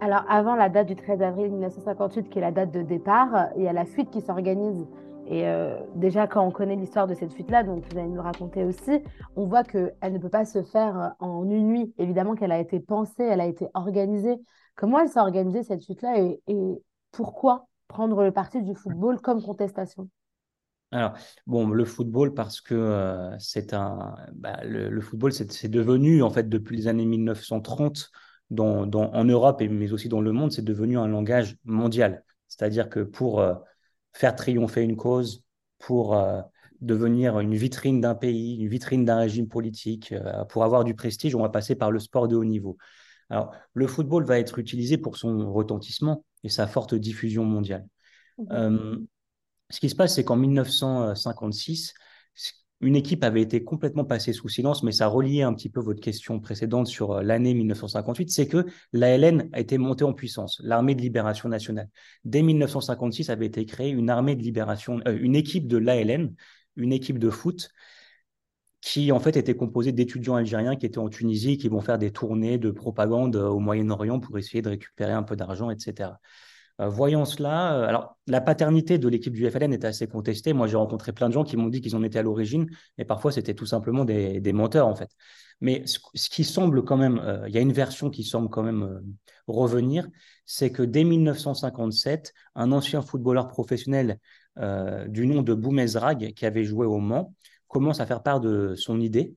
Alors, 0.00 0.24
avant 0.28 0.54
la 0.54 0.70
date 0.70 0.86
du 0.86 0.96
13 0.96 1.20
avril 1.20 1.50
1958, 1.50 2.30
qui 2.30 2.38
est 2.38 2.40
la 2.40 2.50
date 2.50 2.70
de 2.70 2.80
départ, 2.80 3.48
il 3.56 3.62
y 3.64 3.68
a 3.68 3.74
la 3.74 3.84
fuite 3.84 4.08
qui 4.10 4.22
s'organise. 4.22 4.86
Et 5.26 5.46
euh, 5.46 5.78
déjà, 5.96 6.26
quand 6.26 6.42
on 6.42 6.50
connaît 6.50 6.76
l'histoire 6.76 7.06
de 7.06 7.12
cette 7.12 7.34
fuite-là, 7.34 7.62
donc 7.62 7.84
vous 7.84 7.98
allez 7.98 8.08
nous 8.08 8.22
raconter 8.22 8.64
aussi, 8.64 9.02
on 9.36 9.44
voit 9.44 9.64
qu'elle 9.64 9.92
ne 10.10 10.18
peut 10.18 10.30
pas 10.30 10.46
se 10.46 10.62
faire 10.62 11.14
en 11.20 11.44
une 11.44 11.68
nuit. 11.68 11.92
Évidemment 11.98 12.34
qu'elle 12.34 12.52
a 12.52 12.58
été 12.58 12.80
pensée, 12.80 13.22
elle 13.22 13.42
a 13.42 13.46
été 13.46 13.68
organisée. 13.74 14.40
Comment 14.76 15.00
elle 15.00 15.08
s'est 15.08 15.20
organisée, 15.20 15.62
cette 15.62 15.84
fuite-là, 15.84 16.18
et 16.18 16.40
pourquoi 17.10 17.68
prendre 17.88 18.22
le 18.22 18.32
parti 18.32 18.62
du 18.62 18.74
football 18.74 19.20
comme 19.20 19.42
contestation? 19.42 20.08
Alors, 20.90 21.12
bon, 21.46 21.68
le 21.68 21.84
football, 21.84 22.32
parce 22.32 22.60
que 22.60 22.74
euh, 22.74 23.38
c'est 23.38 23.74
un. 23.74 24.16
Bah, 24.32 24.60
le, 24.64 25.00
football, 25.00 25.32
c'est 25.32 25.68
devenu, 25.68 26.22
en 26.22 26.30
fait, 26.30 26.48
depuis 26.48 26.76
les 26.76 26.88
années 26.88 27.04
1930, 27.04 28.10
dans, 28.50 28.86
dans, 28.86 29.12
en 29.12 29.24
Europe, 29.24 29.60
et, 29.60 29.68
mais 29.68 29.92
aussi 29.92 30.08
dans 30.08 30.22
le 30.22 30.32
monde, 30.32 30.50
c'est 30.52 30.64
devenu 30.64 30.96
un 30.98 31.06
langage 31.06 31.56
mondial. 31.64 32.24
C'est-à-dire 32.48 32.88
que 32.88 33.00
pour 33.00 33.40
euh, 33.40 33.54
faire 34.14 34.34
triompher 34.34 34.82
une 34.82 34.96
cause, 34.96 35.42
pour 35.78 36.16
euh, 36.16 36.40
devenir 36.80 37.38
une 37.38 37.54
vitrine 37.54 38.00
d'un 38.00 38.14
pays, 38.14 38.56
une 38.56 38.68
vitrine 38.68 39.04
d'un 39.04 39.18
régime 39.18 39.48
politique, 39.48 40.14
pour 40.48 40.64
avoir 40.64 40.84
du 40.84 40.94
prestige, 40.94 41.34
on 41.34 41.42
va 41.42 41.50
passer 41.50 41.74
par 41.74 41.90
le 41.90 41.98
sport 41.98 42.28
de 42.28 42.36
haut 42.36 42.44
niveau. 42.44 42.78
Alors, 43.30 43.52
le 43.74 43.86
football 43.86 44.24
va 44.24 44.38
être 44.38 44.58
utilisé 44.58 44.96
pour 44.96 45.18
son 45.18 45.52
retentissement 45.52 46.24
et 46.44 46.48
sa 46.48 46.66
forte 46.66 46.94
diffusion 46.94 47.44
mondiale. 47.44 47.86
Mmh 48.38 49.06
ce 49.70 49.80
qui 49.80 49.90
se 49.90 49.94
passe, 49.94 50.14
c'est 50.14 50.24
qu'en 50.24 50.36
1956, 50.36 51.94
une 52.80 52.96
équipe 52.96 53.24
avait 53.24 53.42
été 53.42 53.64
complètement 53.64 54.04
passée 54.04 54.32
sous 54.32 54.48
silence, 54.48 54.82
mais 54.82 54.92
ça 54.92 55.08
reliait 55.08 55.42
un 55.42 55.52
petit 55.52 55.68
peu 55.68 55.80
votre 55.80 56.00
question 56.00 56.38
précédente 56.38 56.86
sur 56.86 57.12
euh, 57.12 57.22
l'année 57.22 57.52
1958, 57.54 58.30
c'est 58.30 58.46
que 58.46 58.66
l'ALN 58.92 59.48
a 59.52 59.60
été 59.60 59.78
montée 59.78 60.04
en 60.04 60.12
puissance, 60.12 60.60
l'armée 60.62 60.94
de 60.94 61.00
libération 61.00 61.48
nationale. 61.48 61.88
Dès 62.24 62.42
1956 62.42 63.30
avait 63.30 63.46
été 63.46 63.66
créée 63.66 63.90
une 63.90 64.10
armée 64.10 64.36
de 64.36 64.42
libération, 64.42 65.00
euh, 65.06 65.18
une 65.20 65.34
équipe 65.34 65.66
de 65.66 65.76
l'ALN, 65.76 66.34
une 66.76 66.92
équipe 66.92 67.18
de 67.18 67.30
foot 67.30 67.70
qui 68.80 69.10
en 69.12 69.20
fait 69.20 69.36
était 69.36 69.56
composée 69.56 69.92
d'étudiants 69.92 70.36
algériens 70.36 70.76
qui 70.76 70.86
étaient 70.86 70.98
en 70.98 71.08
Tunisie, 71.08 71.58
qui 71.58 71.68
vont 71.68 71.80
faire 71.80 71.98
des 71.98 72.12
tournées 72.12 72.58
de 72.58 72.70
propagande 72.70 73.36
euh, 73.36 73.48
au 73.48 73.58
Moyen-Orient 73.58 74.20
pour 74.20 74.38
essayer 74.38 74.62
de 74.62 74.70
récupérer 74.70 75.12
un 75.12 75.22
peu 75.22 75.36
d'argent, 75.36 75.70
etc. 75.70 76.12
Euh, 76.80 76.88
voyant 76.88 77.24
cela, 77.24 77.74
euh, 77.74 77.88
alors 77.88 78.16
la 78.28 78.40
paternité 78.40 78.98
de 78.98 79.08
l'équipe 79.08 79.32
du 79.32 79.50
FLN 79.50 79.72
était 79.72 79.88
assez 79.88 80.06
contestée. 80.06 80.52
Moi, 80.52 80.68
j'ai 80.68 80.76
rencontré 80.76 81.12
plein 81.12 81.28
de 81.28 81.34
gens 81.34 81.42
qui 81.42 81.56
m'ont 81.56 81.68
dit 81.68 81.80
qu'ils 81.80 81.96
en 81.96 82.04
étaient 82.04 82.20
à 82.20 82.22
l'origine, 82.22 82.66
mais 82.98 83.04
parfois 83.04 83.32
c'était 83.32 83.54
tout 83.54 83.66
simplement 83.66 84.04
des, 84.04 84.40
menteurs 84.52 84.86
en 84.86 84.94
fait. 84.94 85.10
Mais 85.60 85.84
ce, 85.86 85.98
qui 86.28 86.44
semble 86.44 86.84
quand 86.84 86.96
même, 86.96 87.20
il 87.48 87.52
y 87.52 87.58
a 87.58 87.60
une 87.60 87.72
version 87.72 88.10
qui 88.10 88.22
semble 88.22 88.48
quand 88.48 88.62
même 88.62 89.02
revenir, 89.48 90.06
c'est 90.46 90.70
que 90.70 90.84
dès 90.84 91.02
1957, 91.02 92.32
un 92.54 92.70
ancien 92.70 93.02
footballeur 93.02 93.48
professionnel 93.48 94.20
du 95.08 95.26
nom 95.26 95.42
de 95.42 95.54
Boumezrag, 95.54 96.32
qui 96.34 96.46
avait 96.46 96.62
joué 96.62 96.86
au 96.86 96.98
Mans, 96.98 97.34
commence 97.68 98.00
à 98.00 98.06
faire 98.06 98.22
part 98.22 98.40
de 98.40 98.74
son 98.74 99.00
idée 99.00 99.36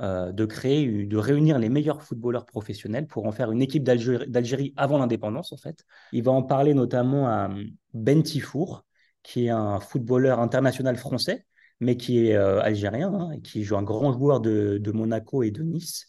euh, 0.00 0.32
de 0.32 0.44
créer, 0.44 1.06
de 1.06 1.16
réunir 1.16 1.56
les 1.60 1.68
meilleurs 1.68 2.02
footballeurs 2.02 2.46
professionnels 2.46 3.06
pour 3.06 3.26
en 3.26 3.32
faire 3.32 3.52
une 3.52 3.62
équipe 3.62 3.84
d'Algérie 3.84 4.74
avant 4.76 4.98
l'indépendance, 4.98 5.52
en 5.52 5.56
fait. 5.56 5.84
Il 6.10 6.24
va 6.24 6.32
en 6.32 6.42
parler 6.42 6.74
notamment 6.74 7.28
à 7.28 7.48
euh, 7.48 7.64
Ben 7.92 8.20
Tifour, 8.20 8.84
qui 9.22 9.46
est 9.46 9.50
un 9.50 9.78
footballeur 9.78 10.40
international 10.40 10.96
français, 10.96 11.46
mais 11.78 11.96
qui 11.96 12.26
est 12.26 12.34
euh, 12.34 12.60
algérien, 12.60 13.14
hein, 13.14 13.30
et 13.30 13.40
qui 13.40 13.62
joue 13.62 13.76
un 13.76 13.84
grand 13.84 14.12
joueur 14.12 14.40
de, 14.40 14.90
Monaco 14.92 15.44
et 15.44 15.52
de 15.52 15.62
Nice. 15.62 16.08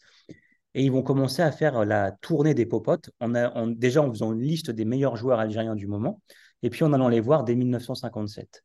Et 0.74 0.84
ils 0.84 0.92
vont 0.92 1.04
commencer 1.04 1.44
à 1.44 1.52
faire 1.52 1.86
la 1.86 2.12
tournée 2.12 2.56
des 2.56 2.66
popotes, 2.66 3.12
en, 3.20 3.68
déjà 3.68 4.02
en 4.02 4.10
faisant 4.10 4.34
une 4.34 4.42
liste 4.42 4.72
des 4.72 4.86
meilleurs 4.86 5.16
joueurs 5.16 5.40
algériens 5.40 5.76
du 5.76 5.86
moment, 5.86 6.24
et 6.64 6.72
puis 6.72 6.84
en 6.84 6.92
allant 6.92 7.08
les 7.08 7.20
voir 7.20 7.44
dès 7.44 7.54
1957. 7.54 8.64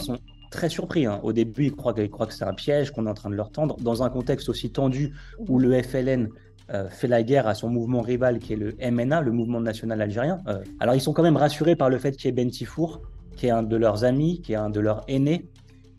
Sont 0.00 0.18
très 0.50 0.68
surpris. 0.68 1.06
Hein. 1.06 1.20
Au 1.22 1.32
début, 1.32 1.66
ils 1.66 1.74
croient, 1.74 1.94
croient 2.08 2.26
que 2.26 2.34
c'est 2.34 2.44
un 2.44 2.54
piège, 2.54 2.92
qu'on 2.92 3.06
est 3.06 3.10
en 3.10 3.14
train 3.14 3.30
de 3.30 3.34
leur 3.34 3.50
tendre. 3.50 3.76
Dans 3.80 4.02
un 4.02 4.10
contexte 4.10 4.48
aussi 4.48 4.70
tendu 4.70 5.12
où 5.38 5.58
le 5.58 5.82
FLN 5.82 6.28
euh, 6.72 6.88
fait 6.88 7.08
la 7.08 7.22
guerre 7.22 7.48
à 7.48 7.54
son 7.54 7.68
mouvement 7.68 8.00
rival 8.00 8.38
qui 8.38 8.52
est 8.52 8.56
le 8.56 8.74
MNA, 8.80 9.20
le 9.22 9.32
mouvement 9.32 9.60
national 9.60 10.00
algérien. 10.00 10.38
Euh, 10.46 10.62
alors 10.78 10.94
ils 10.94 11.00
sont 11.00 11.12
quand 11.12 11.22
même 11.22 11.36
rassurés 11.36 11.74
par 11.74 11.90
le 11.90 11.98
fait 11.98 12.12
qu'il 12.12 12.26
y 12.26 12.28
ait 12.28 12.32
Ben 12.32 12.48
Tifour, 12.50 13.02
qui 13.36 13.46
est 13.46 13.50
un 13.50 13.62
de 13.62 13.76
leurs 13.76 14.04
amis, 14.04 14.40
qui 14.40 14.52
est 14.52 14.56
un 14.56 14.70
de 14.70 14.78
leurs 14.78 15.02
aînés, 15.08 15.48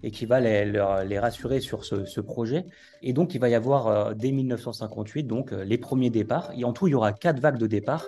et 0.03 0.11
qui 0.11 0.25
va 0.25 0.39
les, 0.39 1.19
rassurer 1.19 1.59
sur 1.59 1.85
ce, 1.85 2.21
projet. 2.21 2.65
Et 3.01 3.13
donc 3.13 3.35
il 3.35 3.39
va 3.39 3.49
y 3.49 3.55
avoir 3.55 3.87
euh, 3.87 4.13
dès 4.13 4.31
1958 4.31 5.23
donc 5.23 5.51
les 5.51 5.77
premiers 5.77 6.09
départs. 6.09 6.51
Et 6.57 6.63
en 6.63 6.73
tout, 6.73 6.87
il 6.87 6.91
y 6.91 6.95
aura 6.95 7.13
quatre 7.13 7.39
vagues 7.39 7.59
de 7.59 7.67
départ. 7.67 8.05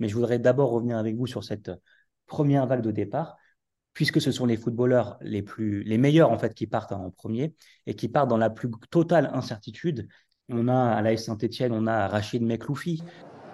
Mais 0.00 0.08
je 0.08 0.14
voudrais 0.14 0.40
d'abord 0.40 0.70
revenir 0.70 0.98
avec 0.98 1.14
vous 1.14 1.28
sur 1.28 1.44
cette 1.44 1.70
première 2.26 2.66
vague 2.66 2.82
de 2.82 2.90
départ, 2.90 3.36
puisque 3.92 4.20
ce 4.20 4.32
sont 4.32 4.46
les 4.46 4.56
footballeurs 4.56 5.18
les, 5.20 5.42
plus, 5.42 5.82
les 5.84 5.98
meilleurs 5.98 6.30
en 6.30 6.38
fait 6.38 6.54
qui 6.54 6.66
partent 6.66 6.92
en 6.92 7.10
premier 7.10 7.54
et 7.86 7.94
qui 7.94 8.08
partent 8.08 8.28
dans 8.28 8.38
la 8.38 8.50
plus 8.50 8.70
totale 8.90 9.30
incertitude. 9.34 10.08
On 10.48 10.66
a 10.68 10.92
à 10.92 11.02
la 11.02 11.16
Saint-Etienne, 11.16 11.72
on 11.72 11.86
a 11.86 12.08
Rachid 12.08 12.42
Mekloufi. 12.42 13.02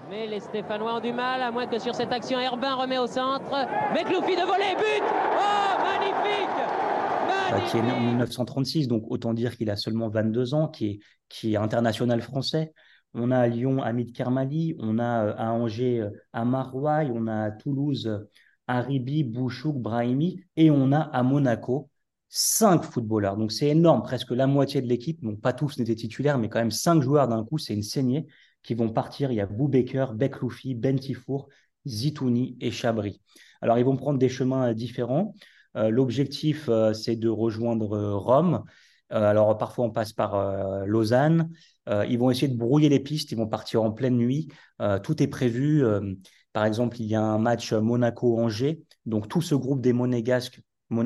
Mais 0.08 0.26
les 0.26 0.40
Stéphanois 0.40 0.96
ont 0.96 1.00
du 1.00 1.12
mal, 1.12 1.42
à 1.42 1.50
moins 1.50 1.66
que 1.66 1.78
sur 1.78 1.94
cette 1.94 2.12
action, 2.12 2.38
Herbin 2.38 2.74
remet 2.74 2.98
au 2.98 3.08
centre. 3.08 3.50
Mekloufi 3.92 4.36
de 4.36 4.46
voler, 4.46 4.76
but 4.78 5.02
Oh, 5.02 5.76
magnifique 5.82 7.70
Qui 7.70 7.78
est 7.78 7.82
né 7.82 7.92
en 7.92 8.00
1936, 8.00 8.86
donc 8.86 9.04
autant 9.08 9.34
dire 9.34 9.56
qu'il 9.56 9.68
a 9.68 9.76
seulement 9.76 10.08
22 10.08 10.54
ans, 10.54 10.68
qui 10.68 10.86
est, 10.86 10.98
qui 11.28 11.54
est 11.54 11.56
international 11.56 12.22
français. 12.22 12.72
On 13.18 13.30
a 13.30 13.38
à 13.38 13.49
Lyon 13.49 13.82
Hamid 13.82 14.12
Kermali, 14.12 14.76
on 14.78 14.99
a 14.99 15.25
euh, 15.25 15.35
à 15.38 15.52
Angers 15.52 16.00
euh, 16.00 16.11
Amar 16.35 16.75
on 16.75 17.26
a 17.26 17.44
à 17.44 17.50
Toulouse 17.50 18.06
euh, 18.08 18.28
Haribi, 18.66 19.25
Bouchouk, 19.25 19.80
Brahimi, 19.80 20.44
et 20.56 20.70
on 20.70 20.92
a 20.92 21.00
à 21.00 21.23
Monaco 21.23 21.88
cinq 22.28 22.85
footballeurs. 22.85 23.38
Donc 23.38 23.52
c'est 23.52 23.68
énorme, 23.68 24.02
presque 24.02 24.32
la 24.32 24.46
moitié 24.46 24.82
de 24.82 24.87
l'équipe. 24.87 25.23
Donc 25.23 25.40
pas 25.40 25.54
tous 25.54 25.78
n'étaient 25.78 25.94
titulaires, 25.94 26.37
mais 26.37 26.50
quand 26.50 26.58
même 26.58 26.70
cinq 26.70 27.00
joueurs 27.00 27.26
d'un 27.26 27.42
coup, 27.42 27.56
c'est 27.56 27.73
une 27.73 27.82
saignée 27.82 28.26
qui 28.62 28.75
vont 28.75 28.90
partir. 28.90 29.32
Il 29.32 29.37
y 29.37 29.40
a 29.40 29.46
Boubaker, 29.46 30.12
Bekloufi, 30.12 30.75
Bentifour, 30.75 31.49
Zitouni 31.87 32.58
et 32.61 32.70
Chabri. 32.70 33.23
Alors 33.62 33.78
ils 33.78 33.85
vont 33.85 33.96
prendre 33.96 34.18
des 34.18 34.28
chemins 34.28 34.75
différents. 34.75 35.35
L'objectif, 35.75 36.68
c'est 36.92 37.16
de 37.16 37.28
rejoindre 37.28 38.12
Rome. 38.14 38.64
Alors 39.10 39.56
parfois 39.56 39.84
on 39.84 39.90
passe 39.90 40.12
par 40.12 40.84
Lausanne. 40.86 41.50
Euh, 41.88 42.04
ils 42.06 42.18
vont 42.18 42.30
essayer 42.30 42.48
de 42.48 42.56
brouiller 42.56 42.88
les 42.88 43.00
pistes, 43.00 43.32
ils 43.32 43.36
vont 43.38 43.46
partir 43.46 43.82
en 43.82 43.92
pleine 43.92 44.16
nuit. 44.16 44.48
Euh, 44.80 44.98
tout 44.98 45.22
est 45.22 45.28
prévu. 45.28 45.84
Euh, 45.84 46.14
par 46.52 46.64
exemple, 46.64 47.00
il 47.00 47.06
y 47.06 47.14
a 47.14 47.22
un 47.22 47.38
match 47.38 47.72
Monaco-Angers. 47.72 48.82
Donc 49.04 49.28
tout 49.28 49.42
ce 49.42 49.54
groupe 49.54 49.80
des 49.80 49.92
Monégasques 49.92 50.60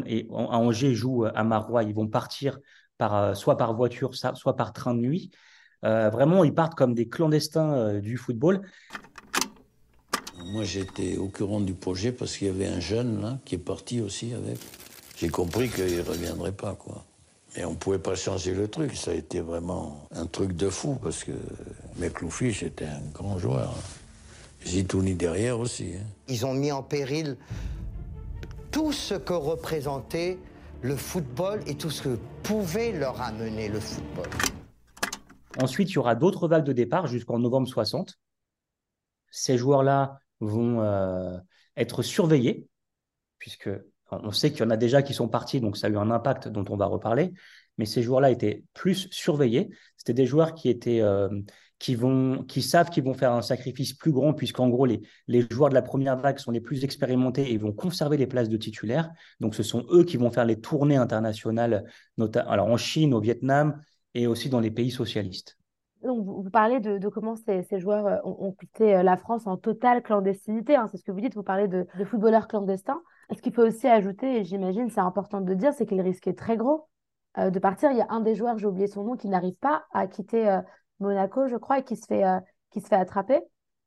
et 0.07 0.29
à 0.31 0.59
Angers 0.59 0.95
joue 0.95 1.25
à 1.25 1.45
Marois. 1.45 1.83
Ils 1.83 1.95
vont 1.95 2.07
partir 2.07 2.59
par, 2.99 3.37
soit 3.37 3.57
par 3.57 3.75
voiture, 3.75 4.15
soit 4.15 4.57
par 4.57 4.73
train 4.73 4.95
de 4.95 5.01
nuit. 5.01 5.31
vraiment, 5.83 6.45
ils 6.45 6.55
partent 6.55 6.75
comme 6.75 6.95
des 6.95 7.09
clandestins 7.09 7.99
du 7.99 8.17
football. 8.17 8.61
Moi, 10.53 10.65
j'étais 10.65 11.17
au 11.17 11.29
courant 11.29 11.61
du 11.61 11.75
projet 11.75 12.13
parce 12.13 12.37
qu'il 12.37 12.49
y 12.49 12.51
avait 12.51 12.67
un 12.67 12.81
jeune 12.81 13.21
là, 13.23 13.39
qui 13.45 13.55
est 13.55 13.59
parti 13.59 14.01
aussi 14.01 14.35
avec. 14.35 14.59
J'ai 15.17 15.29
compris 15.29 15.69
qu'il 15.69 15.97
ne 15.97 16.03
reviendrait 16.03 16.53
pas, 16.53 16.75
quoi. 16.75 17.05
Et 17.57 17.65
on 17.65 17.73
ne 17.73 17.77
pouvait 17.77 17.99
pas 17.99 18.15
changer 18.15 18.55
le 18.55 18.69
truc. 18.69 18.97
Ça 18.97 19.11
a 19.11 19.15
été 19.15 19.41
vraiment 19.41 20.07
un 20.13 20.27
truc 20.27 20.53
de 20.53 20.69
fou 20.69 20.99
parce 21.03 21.25
que 21.25 21.33
Mekloufi, 21.97 22.55
c'était 22.55 22.87
un 22.87 23.03
grand 23.13 23.39
joueur. 23.39 23.75
Zitouni 24.65 25.15
derrière 25.15 25.59
aussi. 25.59 25.95
Hein. 25.97 26.05
Ils 26.29 26.47
ont 26.47 26.55
mis 26.55 26.71
en 26.71 26.83
péril 26.83 27.37
tout 28.71 28.93
ce 28.93 29.15
que 29.15 29.33
représentait 29.33 30.39
le 30.83 30.97
football 30.97 31.61
et 31.67 31.77
tout 31.77 31.91
ce 31.91 32.03
que 32.03 32.19
pouvait 32.43 32.93
leur 32.93 33.21
amener 33.21 33.69
le 33.69 33.81
football. 33.81 34.29
Ensuite, 35.61 35.91
il 35.91 35.95
y 35.95 35.99
aura 35.99 36.15
d'autres 36.15 36.47
vagues 36.47 36.65
de 36.65 36.73
départ 36.73 37.07
jusqu'en 37.07 37.39
novembre 37.39 37.69
60. 37.69 38.19
Ces 39.31 39.59
joueurs-là 39.59 40.21
vont 40.41 40.81
euh, 40.81 41.37
être 41.77 42.03
surveillés, 42.03 42.69
puisque 43.39 43.71
on 44.11 44.33
sait 44.33 44.51
qu'il 44.51 44.61
y 44.61 44.67
en 44.67 44.71
a 44.71 44.77
déjà 44.77 45.03
qui 45.03 45.15
sont 45.15 45.29
partis, 45.29 45.61
donc 45.61 45.77
ça 45.77 45.87
a 45.87 45.91
eu 45.91 45.97
un 45.97 46.11
impact 46.11 46.49
dont 46.49 46.65
on 46.69 46.77
va 46.77 46.87
reparler. 46.87 47.33
Mais 47.79 47.87
ces 47.87 48.03
joueurs-là 48.03 48.31
étaient 48.31 48.65
plus 48.75 49.09
surveillés. 49.11 49.71
C'était 49.97 50.15
des 50.15 50.27
joueurs 50.27 50.55
qui 50.55 50.69
étaient 50.69 51.01
euh, 51.01 51.29
qui 51.79 51.95
vont 51.95 52.45
qui 52.45 52.61
savent 52.61 52.91
qu'ils 52.91 53.05
vont 53.05 53.15
faire 53.15 53.33
un 53.33 53.43
sacrifice 53.43 53.95
plus 53.95 54.13
grand 54.13 54.35
puisqu'en 54.35 54.69
gros 54.69 54.85
les, 54.85 55.01
les 55.29 55.47
joueurs 55.51 55.71
de 55.71 55.75
la 55.75 55.83
première 55.83 56.17
vague 56.17 56.39
sont 56.39 56.51
les 56.51 56.61
plus 56.61 56.85
expérimentés 56.85 57.53
et 57.53 57.57
vont 57.57 57.73
conserver 57.73 58.19
les 58.19 58.27
places 58.27 58.51
de 58.51 58.57
titulaires. 58.57 59.11
Donc 59.41 59.55
ce 59.55 59.63
sont 59.63 59.87
eux 59.91 60.05
qui 60.05 60.19
vont 60.19 60.31
faire 60.31 60.45
les 60.45 60.61
tournées 60.61 60.97
internationales, 60.97 61.85
notamment 62.19 62.51
alors 62.51 62.67
en 62.67 62.77
Chine, 62.77 63.15
au 63.15 63.21
Vietnam 63.21 63.81
et 64.15 64.27
aussi 64.27 64.51
dans 64.51 64.61
les 64.61 64.71
pays 64.71 64.91
socialistes. 64.91 65.57
Donc, 66.03 66.25
vous, 66.25 66.49
parlez 66.51 66.81
de, 66.81 67.09
comment 67.09 67.37
ces, 67.37 67.79
joueurs 67.79 68.07
euh, 68.07 68.17
ont, 68.25 68.53
quitté 68.53 68.97
euh, 68.97 69.03
la 69.03 69.19
France 69.19 69.47
en 69.47 69.59
totale 69.59 70.03
clandestinité. 70.03 70.75
Hein, 70.75 70.87
c'est 70.91 70.97
ce 70.97 71.05
que 71.05 71.13
vous 71.13 71.21
dites, 71.21 71.35
vous 71.35 71.43
parlez 71.43 71.69
de, 71.69 71.87
de 71.99 72.05
footballeurs 72.05 72.49
clandestins. 72.49 73.03
Ce 73.35 73.41
qu'il 73.41 73.53
faut 73.53 73.63
aussi 73.63 73.87
ajouter, 73.87 74.39
et 74.39 74.45
j'imagine 74.45 74.91
c'est 74.91 75.01
important 75.01 75.41
de 75.41 75.49
le 75.49 75.57
dire, 75.57 75.73
c'est 75.73 75.87
qu'il 75.87 76.01
risquait 76.01 76.35
très 76.35 76.57
gros 76.57 76.89
euh, 77.39 77.51
de 77.51 77.59
partir. 77.59 77.91
Il 77.93 77.97
y 77.97 78.01
a 78.01 78.07
un 78.11 78.21
des 78.21 78.35
joueurs, 78.35 78.59
j'ai 78.59 78.67
oublié 78.67 78.89
son 78.89 79.05
nom, 79.05 79.17
qui 79.17 79.29
n'arrive 79.29 79.55
pas 79.55 79.85
à 79.93 80.07
quitter 80.07 80.49
euh, 80.49 80.61
Monaco, 80.99 81.47
je 81.47 81.57
crois, 81.57 81.79
et 81.79 81.85
qui 81.85 81.97
se 81.97 82.07
fait, 82.07 82.25
euh, 82.25 82.41
qui 82.71 82.81
se 82.81 82.89
fait 82.89 82.97
attraper. 82.97 83.41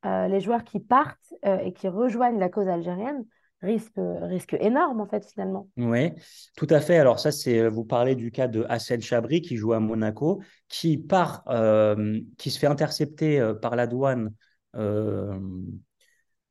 les 0.04 0.40
joueurs 0.40 0.64
qui 0.64 0.80
partent 0.80 1.34
et 1.44 1.72
qui 1.72 1.88
rejoignent 1.88 2.40
la 2.40 2.50
cause 2.50 2.68
algérienne 2.68 3.24
risquent, 3.62 4.02
risque 4.22 4.58
énorme, 4.60 5.00
en 5.00 5.06
fait, 5.06 5.26
finalement. 5.26 5.70
Oui, 5.78 6.12
tout 6.58 6.68
à 6.70 6.82
fait. 6.82 6.98
Alors 6.98 7.20
ça, 7.20 7.32
c'est 7.32 7.70
vous 7.70 7.86
parlez 7.86 8.16
du 8.16 8.30
cas 8.30 8.50
de 8.50 8.66
Hassel 8.68 9.02
Chabri, 9.02 9.42
qui 9.42 9.56
joue 9.56 9.72
à 9.72 9.80
Monaco, 9.80 10.42
qui 10.68 10.98
part, 10.98 11.46
qui 12.38 12.52
se 12.52 12.60
fait 12.60 12.68
intercepter 12.68 13.54
par 13.62 13.78
la 13.78 13.88
douane 13.88 14.34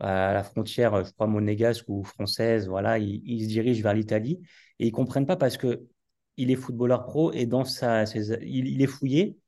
à 0.02 0.32
la 0.32 0.42
frontière, 0.42 1.04
je 1.04 1.12
crois, 1.12 1.26
monégasque 1.26 1.88
ou 1.88 2.02
française, 2.02 2.68
voilà, 2.68 2.98
il, 2.98 3.42
se 3.42 3.48
dirige 3.48 3.82
vers 3.82 3.94
l'Italie 3.94 4.40
et 4.78 4.88
ils 4.88 4.92
comprennent 4.92 5.26
pas 5.26 5.36
parce 5.36 5.56
que 5.56 5.86
il 6.36 6.50
est 6.50 6.56
footballeur 6.56 7.04
pro 7.04 7.32
et 7.32 7.46
dans 7.46 7.64
sa, 7.64 8.04
il, 8.42 8.82
est 8.82 8.86
fouillé 8.86 9.38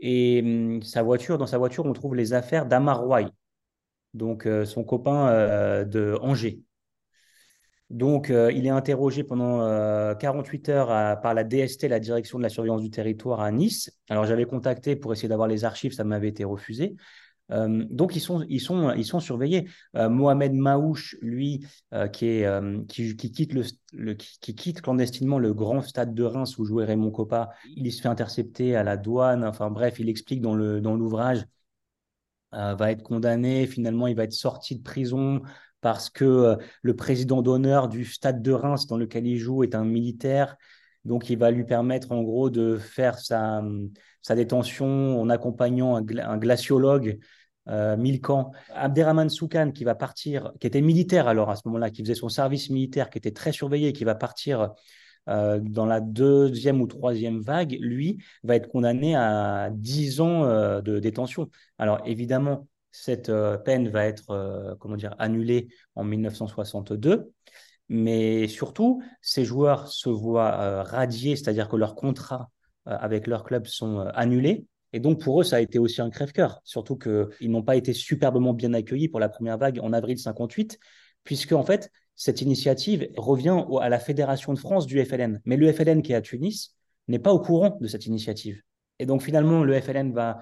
et 0.00 0.40
hum, 0.44 0.82
sa 0.82 1.02
voiture, 1.02 1.38
dans 1.38 1.46
sa 1.46 1.58
voiture, 1.58 1.86
on 1.86 1.92
trouve 1.92 2.14
les 2.14 2.32
affaires 2.32 2.66
d'Amar 2.66 3.02
Roy, 3.02 3.30
donc 4.14 4.46
euh, 4.46 4.64
son 4.64 4.84
copain 4.84 5.28
euh, 5.28 5.84
de 5.84 6.16
Angers. 6.20 6.62
Donc, 7.90 8.28
euh, 8.28 8.52
il 8.52 8.66
est 8.66 8.70
interrogé 8.70 9.24
pendant 9.24 9.60
48 10.16 10.68
heures 10.68 11.20
par 11.22 11.32
la 11.32 11.42
DST, 11.42 11.88
la 11.88 11.98
direction 12.00 12.36
de 12.36 12.42
la 12.42 12.50
surveillance 12.50 12.82
du 12.82 12.90
territoire 12.90 13.40
à 13.40 13.50
Nice. 13.50 13.90
Alors, 14.10 14.26
j'avais 14.26 14.44
contacté 14.44 14.94
pour 14.94 15.12
essayer 15.14 15.28
d'avoir 15.28 15.48
les 15.48 15.64
archives, 15.64 15.92
ça 15.92 16.04
m'avait 16.04 16.28
été 16.28 16.44
refusé. 16.44 16.96
Euh, 17.50 17.84
donc, 17.90 18.16
ils 18.16 18.20
sont, 18.20 18.44
ils 18.48 18.60
sont, 18.60 18.92
ils 18.92 19.04
sont 19.04 19.20
surveillés. 19.20 19.68
Euh, 19.96 20.08
Mohamed 20.08 20.54
Maouche, 20.54 21.16
lui, 21.20 21.66
euh, 21.94 22.08
qui, 22.08 22.44
quitte 23.16 23.52
le, 23.52 24.14
qui, 24.14 24.54
quitte 24.54 24.80
clandestinement 24.82 25.38
le 25.38 25.54
grand 25.54 25.82
stade 25.82 26.14
de 26.14 26.24
Reims 26.24 26.58
où 26.58 26.64
jouait 26.64 26.84
Raymond 26.84 27.10
Coppa, 27.10 27.50
il 27.76 27.90
se 27.92 28.02
fait 28.02 28.08
intercepter 28.08 28.76
à 28.76 28.82
la 28.82 28.96
douane. 28.96 29.44
Enfin, 29.44 29.70
bref, 29.70 29.98
il 29.98 30.08
explique 30.08 30.40
dans 30.40 30.54
l'ouvrage, 30.54 31.44
dans 32.52 32.74
va 32.74 32.90
être 32.90 33.02
condamné. 33.02 33.66
Finalement, 33.66 34.06
il 34.06 34.16
va 34.16 34.24
être 34.24 34.32
sorti 34.32 34.76
de 34.76 34.82
prison 34.82 35.42
parce 35.80 36.10
que 36.10 36.56
le 36.82 36.96
président 36.96 37.40
d'honneur 37.40 37.88
du 37.88 38.04
stade 38.04 38.42
de 38.42 38.52
Reims 38.52 38.86
dans 38.86 38.96
lequel 38.96 39.26
il 39.26 39.38
joue 39.38 39.62
est 39.62 39.74
un 39.74 39.84
militaire. 39.84 40.56
Donc, 41.04 41.30
il 41.30 41.38
va 41.38 41.50
lui 41.50 41.64
permettre, 41.64 42.12
en 42.12 42.22
gros, 42.22 42.50
de 42.50 42.76
faire 42.76 43.18
sa, 43.18 43.62
sa 44.20 44.34
détention 44.34 45.20
en 45.20 45.30
accompagnant 45.30 45.96
un 45.96 46.38
glaciologue 46.38 47.18
euh, 47.68 47.96
Milkan, 47.96 48.52
Abderrahman 48.74 49.28
Soukan 49.28 49.72
qui 49.72 49.84
va 49.84 49.94
partir, 49.94 50.52
qui 50.60 50.66
était 50.66 50.80
militaire 50.80 51.28
alors 51.28 51.50
à 51.50 51.56
ce 51.56 51.62
moment-là, 51.66 51.90
qui 51.90 52.02
faisait 52.02 52.14
son 52.14 52.28
service 52.28 52.70
militaire, 52.70 53.10
qui 53.10 53.18
était 53.18 53.32
très 53.32 53.52
surveillé, 53.52 53.92
qui 53.92 54.04
va 54.04 54.14
partir 54.14 54.72
euh, 55.28 55.60
dans 55.60 55.84
la 55.84 56.00
deuxième 56.00 56.80
ou 56.80 56.86
troisième 56.86 57.40
vague, 57.40 57.76
lui 57.80 58.18
va 58.42 58.56
être 58.56 58.68
condamné 58.68 59.14
à 59.14 59.68
10 59.72 60.20
ans 60.20 60.44
euh, 60.44 60.80
de 60.80 60.98
détention. 60.98 61.50
Alors 61.78 62.00
évidemment, 62.06 62.66
cette 62.90 63.30
peine 63.64 63.88
va 63.90 64.06
être 64.06 64.76
comment 64.80 64.96
dire 64.96 65.14
annulée 65.18 65.68
en 65.94 66.04
1962. 66.04 67.30
Mais 67.90 68.48
surtout, 68.48 69.02
ces 69.20 69.44
joueurs 69.44 69.88
se 69.88 70.08
voient 70.08 70.82
radiés, 70.82 71.36
c'est-à-dire 71.36 71.68
que 71.68 71.76
leurs 71.76 71.94
contrats 71.94 72.50
avec 72.86 73.26
leur 73.26 73.44
club 73.44 73.66
sont 73.66 74.00
annulés 74.14 74.66
et 74.92 75.00
donc, 75.00 75.20
pour 75.20 75.40
eux, 75.40 75.44
ça 75.44 75.56
a 75.56 75.60
été 75.60 75.78
aussi 75.78 76.00
un 76.00 76.10
crève-cœur, 76.10 76.60
surtout 76.64 76.96
qu'ils 76.96 77.50
n'ont 77.50 77.62
pas 77.62 77.76
été 77.76 77.92
superbement 77.92 78.54
bien 78.54 78.72
accueillis 78.72 79.08
pour 79.08 79.20
la 79.20 79.28
première 79.28 79.58
vague 79.58 79.80
en 79.82 79.92
avril 79.92 80.18
58, 80.18 80.78
puisque, 81.24 81.52
en 81.52 81.62
fait, 81.62 81.90
cette 82.16 82.40
initiative 82.40 83.08
revient 83.16 83.64
à 83.80 83.88
la 83.88 83.98
Fédération 83.98 84.54
de 84.54 84.58
France 84.58 84.86
du 84.86 85.04
FLN. 85.04 85.40
Mais 85.44 85.56
le 85.56 85.72
FLN 85.72 86.02
qui 86.02 86.12
est 86.12 86.16
à 86.16 86.22
Tunis 86.22 86.74
n'est 87.06 87.18
pas 87.18 87.32
au 87.32 87.40
courant 87.40 87.76
de 87.80 87.86
cette 87.86 88.06
initiative. 88.06 88.62
Et 88.98 89.06
donc, 89.06 89.22
finalement, 89.22 89.62
le 89.62 89.80
FLN 89.80 90.12
va 90.12 90.40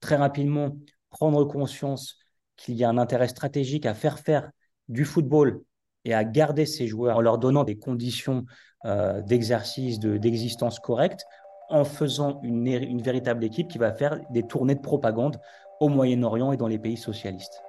très 0.00 0.16
rapidement 0.16 0.76
prendre 1.10 1.44
conscience 1.44 2.16
qu'il 2.56 2.76
y 2.76 2.84
a 2.84 2.88
un 2.88 2.98
intérêt 2.98 3.28
stratégique 3.28 3.86
à 3.86 3.94
faire 3.94 4.18
faire 4.18 4.50
du 4.88 5.04
football 5.04 5.62
et 6.04 6.14
à 6.14 6.24
garder 6.24 6.64
ces 6.64 6.86
joueurs 6.86 7.18
en 7.18 7.20
leur 7.20 7.38
donnant 7.38 7.64
des 7.64 7.76
conditions 7.78 8.44
euh, 8.86 9.20
d'exercice, 9.22 9.98
d'existence 9.98 10.78
correctes, 10.78 11.24
en 11.70 11.84
faisant 11.84 12.40
une, 12.42 13.00
véritable 13.00 13.44
équipe 13.44 13.68
qui 13.68 13.78
va 13.78 13.92
faire 13.92 14.20
des 14.30 14.42
tournées 14.42 14.74
de 14.74 14.80
propagande 14.80 15.40
au 15.80 15.88
Moyen-Orient 15.88 16.52
et 16.52 16.56
dans 16.56 16.66
les 16.66 16.78
pays 16.78 16.96
socialistes. 16.96 17.62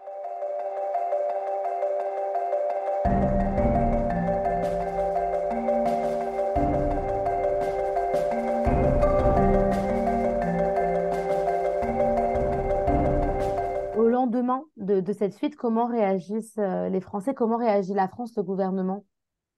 Au 13.95 14.07
lendemain 14.07 14.63
de, 14.77 14.99
de 14.99 15.13
cette 15.13 15.33
suite, 15.33 15.55
comment 15.55 15.85
réagissent 15.85 16.57
euh, 16.57 16.89
les 16.89 17.01
Français? 17.01 17.33
Comment 17.33 17.57
réagit 17.57 17.93
la 17.93 18.07
France, 18.07 18.33
le 18.35 18.43
gouvernement? 18.43 19.05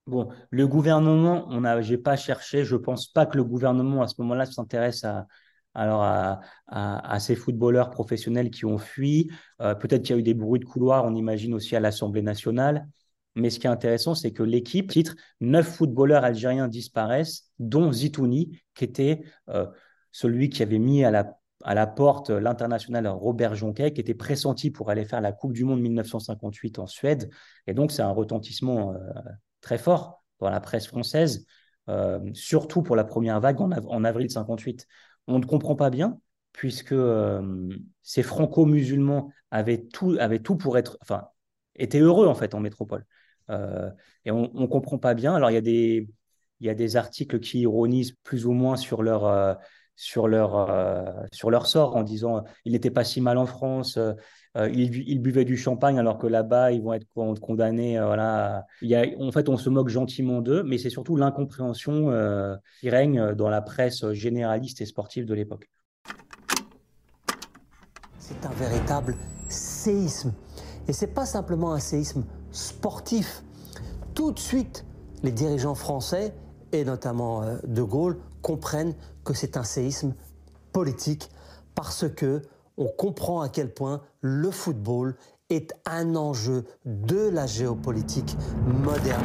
Bon, 0.06 0.28
le 0.50 0.68
gouvernement, 0.68 1.46
on 1.48 1.64
a, 1.64 1.80
j'ai 1.80 1.96
pas 1.96 2.16
cherché. 2.16 2.64
Je 2.64 2.76
pense 2.76 3.06
pas 3.08 3.24
que 3.24 3.36
le 3.38 3.44
gouvernement 3.44 4.02
à 4.02 4.08
ce 4.08 4.14
moment-là 4.18 4.44
s'intéresse 4.44 5.02
à, 5.04 5.26
alors 5.74 6.02
à, 6.02 7.20
ces 7.20 7.34
footballeurs 7.34 7.90
professionnels 7.90 8.50
qui 8.50 8.64
ont 8.66 8.78
fui. 8.78 9.30
Euh, 9.60 9.74
peut-être 9.74 10.02
qu'il 10.02 10.14
y 10.14 10.18
a 10.18 10.20
eu 10.20 10.22
des 10.22 10.34
bruits 10.34 10.60
de 10.60 10.64
couloir, 10.64 11.04
on 11.04 11.14
imagine 11.14 11.54
aussi 11.54 11.74
à 11.74 11.80
l'Assemblée 11.80 12.22
nationale. 12.22 12.86
Mais 13.34 13.50
ce 13.50 13.58
qui 13.58 13.66
est 13.66 13.70
intéressant, 13.70 14.14
c'est 14.14 14.30
que 14.30 14.44
l'équipe 14.44 14.90
titre 14.90 15.16
neuf 15.40 15.66
footballeurs 15.66 16.22
algériens 16.22 16.68
disparaissent, 16.68 17.50
dont 17.58 17.90
Zitouni, 17.90 18.60
qui 18.74 18.84
était 18.84 19.24
euh, 19.48 19.66
celui 20.12 20.50
qui 20.50 20.62
avait 20.62 20.78
mis 20.78 21.02
à 21.04 21.10
la, 21.10 21.36
à 21.64 21.74
la 21.74 21.86
porte 21.88 22.30
l'international 22.30 23.08
Robert 23.08 23.56
Jonquet, 23.56 23.92
qui 23.92 24.00
était 24.00 24.14
pressenti 24.14 24.70
pour 24.70 24.90
aller 24.90 25.04
faire 25.04 25.20
la 25.20 25.32
Coupe 25.32 25.52
du 25.52 25.64
Monde 25.64 25.80
1958 25.80 26.78
en 26.78 26.86
Suède. 26.86 27.30
Et 27.66 27.74
donc, 27.74 27.90
c'est 27.90 28.02
un 28.02 28.12
retentissement 28.12 28.92
euh, 28.92 28.98
très 29.64 29.78
fort 29.78 30.22
dans 30.40 30.50
la 30.50 30.60
presse 30.60 30.86
française, 30.86 31.46
euh, 31.88 32.20
surtout 32.34 32.82
pour 32.82 32.96
la 32.96 33.04
première 33.04 33.40
vague 33.40 33.60
en, 33.60 34.04
avril 34.04 34.30
58. 34.30 34.86
On 35.26 35.38
ne 35.38 35.44
comprend 35.44 35.74
pas 35.74 35.90
bien, 35.90 36.20
puisque 36.52 36.92
euh, 36.92 37.68
ces 38.02 38.22
franco-musulmans 38.22 39.32
avaient 39.50 39.82
tout, 39.82 40.16
avaient 40.20 40.38
tout 40.38 40.56
pour 40.56 40.78
être, 40.78 40.98
enfin, 41.00 41.28
étaient 41.74 42.00
heureux 42.00 42.26
en 42.26 42.34
fait 42.34 42.54
en 42.54 42.60
métropole. 42.60 43.06
Euh, 43.50 43.90
et 44.24 44.30
on 44.30 44.50
ne 44.54 44.66
comprend 44.66 44.98
pas 44.98 45.14
bien. 45.14 45.34
Alors 45.34 45.50
il 45.50 45.66
y 45.66 46.08
il 46.60 46.66
y 46.66 46.70
a 46.70 46.74
des 46.74 46.96
articles 46.96 47.40
qui 47.40 47.60
ironisent 47.60 48.16
plus 48.22 48.46
ou 48.46 48.52
moins 48.52 48.76
sur 48.76 49.02
leur 49.02 49.58
sur 49.96 50.28
leur, 50.28 50.68
sur 51.32 51.50
leur 51.50 51.66
sort 51.66 51.96
en 51.96 52.02
disant 52.02 52.44
il 52.64 52.72
n'était 52.72 52.90
pas 52.90 53.04
si 53.04 53.20
mal 53.20 53.38
en 53.38 53.46
France, 53.46 53.98
euh, 54.56 54.70
ils, 54.72 55.20
buvaient 55.20 55.44
du 55.44 55.56
champagne 55.56 55.98
alors 55.98 56.16
que 56.16 56.28
là-bas, 56.28 56.70
ils 56.70 56.80
vont 56.80 56.92
être 56.92 57.08
condamnés. 57.40 57.98
Euh, 57.98 58.06
voilà. 58.06 58.66
Il 58.82 58.88
y 58.88 58.94
a, 58.94 59.04
en 59.18 59.32
fait, 59.32 59.48
on 59.48 59.56
se 59.56 59.68
moque 59.68 59.88
gentiment 59.88 60.40
d'eux, 60.40 60.62
mais 60.62 60.78
c'est 60.78 60.90
surtout 60.90 61.16
l'incompréhension 61.16 62.10
euh, 62.10 62.54
qui 62.80 62.88
règne 62.88 63.34
dans 63.34 63.48
la 63.48 63.62
presse 63.62 64.08
généraliste 64.12 64.80
et 64.80 64.86
sportive 64.86 65.26
de 65.26 65.34
l'époque. 65.34 65.68
C'est 68.18 68.46
un 68.46 68.52
véritable 68.52 69.16
séisme. 69.48 70.32
Et 70.86 70.92
ce 70.92 71.04
n'est 71.04 71.12
pas 71.12 71.26
simplement 71.26 71.72
un 71.72 71.80
séisme 71.80 72.24
sportif. 72.52 73.42
Tout 74.14 74.30
de 74.30 74.38
suite, 74.38 74.86
les 75.24 75.32
dirigeants 75.32 75.74
français, 75.74 76.32
et 76.70 76.84
notamment 76.84 77.42
De 77.66 77.82
Gaulle, 77.82 78.18
comprennent 78.40 78.94
que 79.24 79.34
c'est 79.34 79.56
un 79.56 79.64
séisme 79.64 80.14
politique 80.72 81.30
parce 81.74 82.08
que 82.08 82.42
on 82.76 82.86
comprend 82.86 83.40
à 83.40 83.48
quel 83.48 83.72
point 83.72 84.02
le 84.20 84.50
football 84.50 85.16
est 85.50 85.72
un 85.86 86.16
enjeu 86.16 86.64
de 86.84 87.28
la 87.28 87.46
géopolitique 87.46 88.36
moderne. 88.66 89.22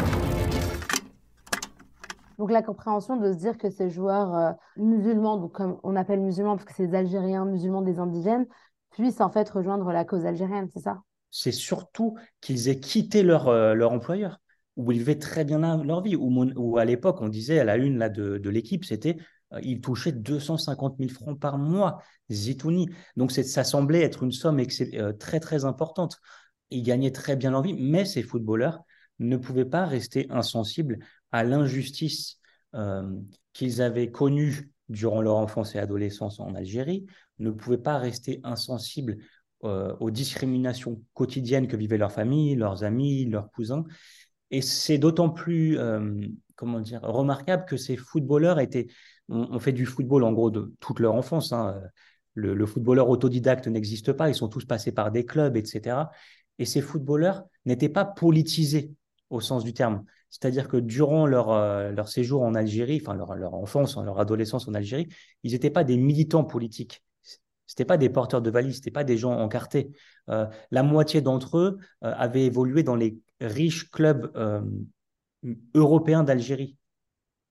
Donc 2.38 2.52
la 2.52 2.62
compréhension 2.62 3.18
de 3.18 3.34
se 3.34 3.38
dire 3.38 3.58
que 3.58 3.70
ces 3.70 3.90
joueurs 3.90 4.36
euh, 4.36 4.52
musulmans, 4.78 5.38
donc 5.38 5.52
comme 5.54 5.78
on 5.84 5.96
appelle 5.96 6.22
musulmans 6.22 6.56
parce 6.56 6.66
que 6.66 6.74
c'est 6.74 6.88
des 6.88 6.96
Algériens 6.96 7.46
musulmans 7.46 7.82
des 7.82 8.00
indigènes, 8.00 8.48
puissent 8.92 9.22
en 9.22 9.30
fait 9.30 9.50
rejoindre 9.50 9.92
la 9.92 10.06
cause 10.06 10.26
algérienne, 10.26 10.68
c'est 10.74 10.80
ça? 10.80 11.02
C'est 11.32 11.52
surtout 11.52 12.16
qu'ils 12.42 12.70
aient 12.70 12.80
quitté 12.80 13.24
leur, 13.24 13.50
euh, 13.50 13.74
leur 13.74 13.92
employeur, 13.92 14.40
où 14.78 14.92
ils 14.92 15.00
vivaient 15.00 15.20
très 15.20 15.44
bien 15.44 15.60
leur 15.84 16.02
vie, 16.02 16.16
où, 16.16 16.78
à 16.78 16.86
l'époque 16.86 17.18
on 17.22 17.28
disait 17.28 17.60
à 17.60 17.66
la 17.66 17.76
une 17.76 17.98
là, 17.98 18.10
de, 18.10 18.38
de 18.38 18.50
l'équipe, 18.50 18.86
c'était 18.86 19.18
il 19.64 19.82
touchait 19.82 20.12
250 20.12 20.98
000 21.00 21.10
francs 21.10 21.40
par 21.40 21.58
mois, 21.58 22.02
Zitouni. 22.32 22.90
Donc 23.16 23.32
ça 23.32 23.64
semblait 23.64 24.02
être 24.02 24.24
une 24.24 24.32
somme 24.32 24.60
euh, 24.60 25.14
très 25.14 25.40
très 25.40 25.66
importante. 25.66 26.20
Il 26.70 26.84
gagnait 26.84 27.12
très 27.12 27.36
bien 27.36 27.52
leur 27.52 27.62
vie, 27.62 27.74
mais 27.74 28.06
ces 28.06 28.22
footballeurs 28.22 28.82
ne 29.20 29.38
pouvaient 29.38 29.66
pas 29.66 29.86
rester 29.86 30.28
insensibles 30.30 31.00
à 31.32 31.44
l'injustice 31.44 32.40
euh, 32.76 33.12
qu'ils 33.54 33.82
avaient 33.82 34.12
connue 34.12 34.72
durant 34.88 35.22
leur 35.22 35.36
enfance 35.36 35.76
et 35.76 35.80
adolescence 35.80 36.40
en 36.40 36.56
Algérie, 36.56 37.06
ne 37.38 37.52
pouvaient 37.52 37.78
pas 37.78 37.98
rester 37.98 38.40
insensibles 38.44 39.18
aux 39.62 40.10
discriminations 40.10 41.04
quotidiennes 41.14 41.68
que 41.68 41.76
vivaient 41.76 41.98
leurs 41.98 42.14
familles, 42.14 42.56
leurs 42.56 42.86
amis, 42.86 43.26
leurs 43.26 43.52
cousins. 43.52 43.84
Et 44.52 44.62
c'est 44.62 44.98
d'autant 44.98 45.30
plus 45.30 45.78
comment 46.60 46.82
dire, 46.82 47.02
remarquable 47.04 47.64
que 47.66 47.78
ces 47.78 47.96
footballeurs 47.96 48.60
étaient 48.60 48.88
on, 49.30 49.60
fait 49.60 49.72
du 49.72 49.86
football 49.86 50.24
en 50.24 50.34
gros 50.34 50.52
de 50.52 50.74
toute 50.80 51.00
leur 51.00 51.14
enfance. 51.16 51.54
Hein. 51.54 51.82
Le, 52.34 52.66
footballeur 52.66 53.10
autodidacte 53.10 53.68
n'existe 53.68 54.14
pas, 54.14 54.30
ils 54.30 54.36
sont 54.36 54.48
tous 54.48 54.66
passés 54.66 54.92
par 54.92 55.12
des 55.12 55.26
clubs, 55.26 55.58
etc. 55.58 56.10
Et 56.58 56.66
ces 56.66 56.82
footballeurs 56.82 57.44
n'étaient 57.66 57.90
pas 57.90 58.06
politisés 58.06 58.94
au 59.30 59.42
sens 59.42 59.64
du 59.64 59.74
terme. 59.74 60.04
C'est-à-dire 60.30 60.68
que 60.68 60.78
durant 60.78 61.26
leur, 61.26 61.52
euh, 61.52 61.92
leur 61.92 62.08
séjour 62.08 62.44
en 62.44 62.56
Algérie, 62.56 63.00
enfin 63.02 63.16
leur, 63.16 63.36
leur 63.36 63.56
enfance, 63.56 63.98
leur 63.98 64.20
adolescence 64.20 64.68
en 64.68 64.74
Algérie, 64.74 65.08
ils 65.44 65.52
n'étaient 65.52 65.70
pas 65.70 65.84
des 65.84 65.98
militants 65.98 66.44
politiques. 66.44 67.04
C'était 67.66 67.86
pas 67.86 67.98
des 67.98 68.10
porteurs 68.10 68.42
de 68.42 68.50
valises, 68.50 68.78
c'était 68.78 68.92
pas 68.92 69.04
des 69.04 69.18
gens 69.18 69.34
encartés. 69.34 69.92
la 70.28 70.84
moitié 70.84 71.22
d'entre 71.22 71.60
eux 71.60 71.78
avaient 72.02 72.46
évolué 72.46 72.82
dans 72.82 72.96
les 72.96 73.20
riches 73.42 73.92
clubs 73.92 74.32
européens 75.76 76.24
d'Algérie. 76.24 76.79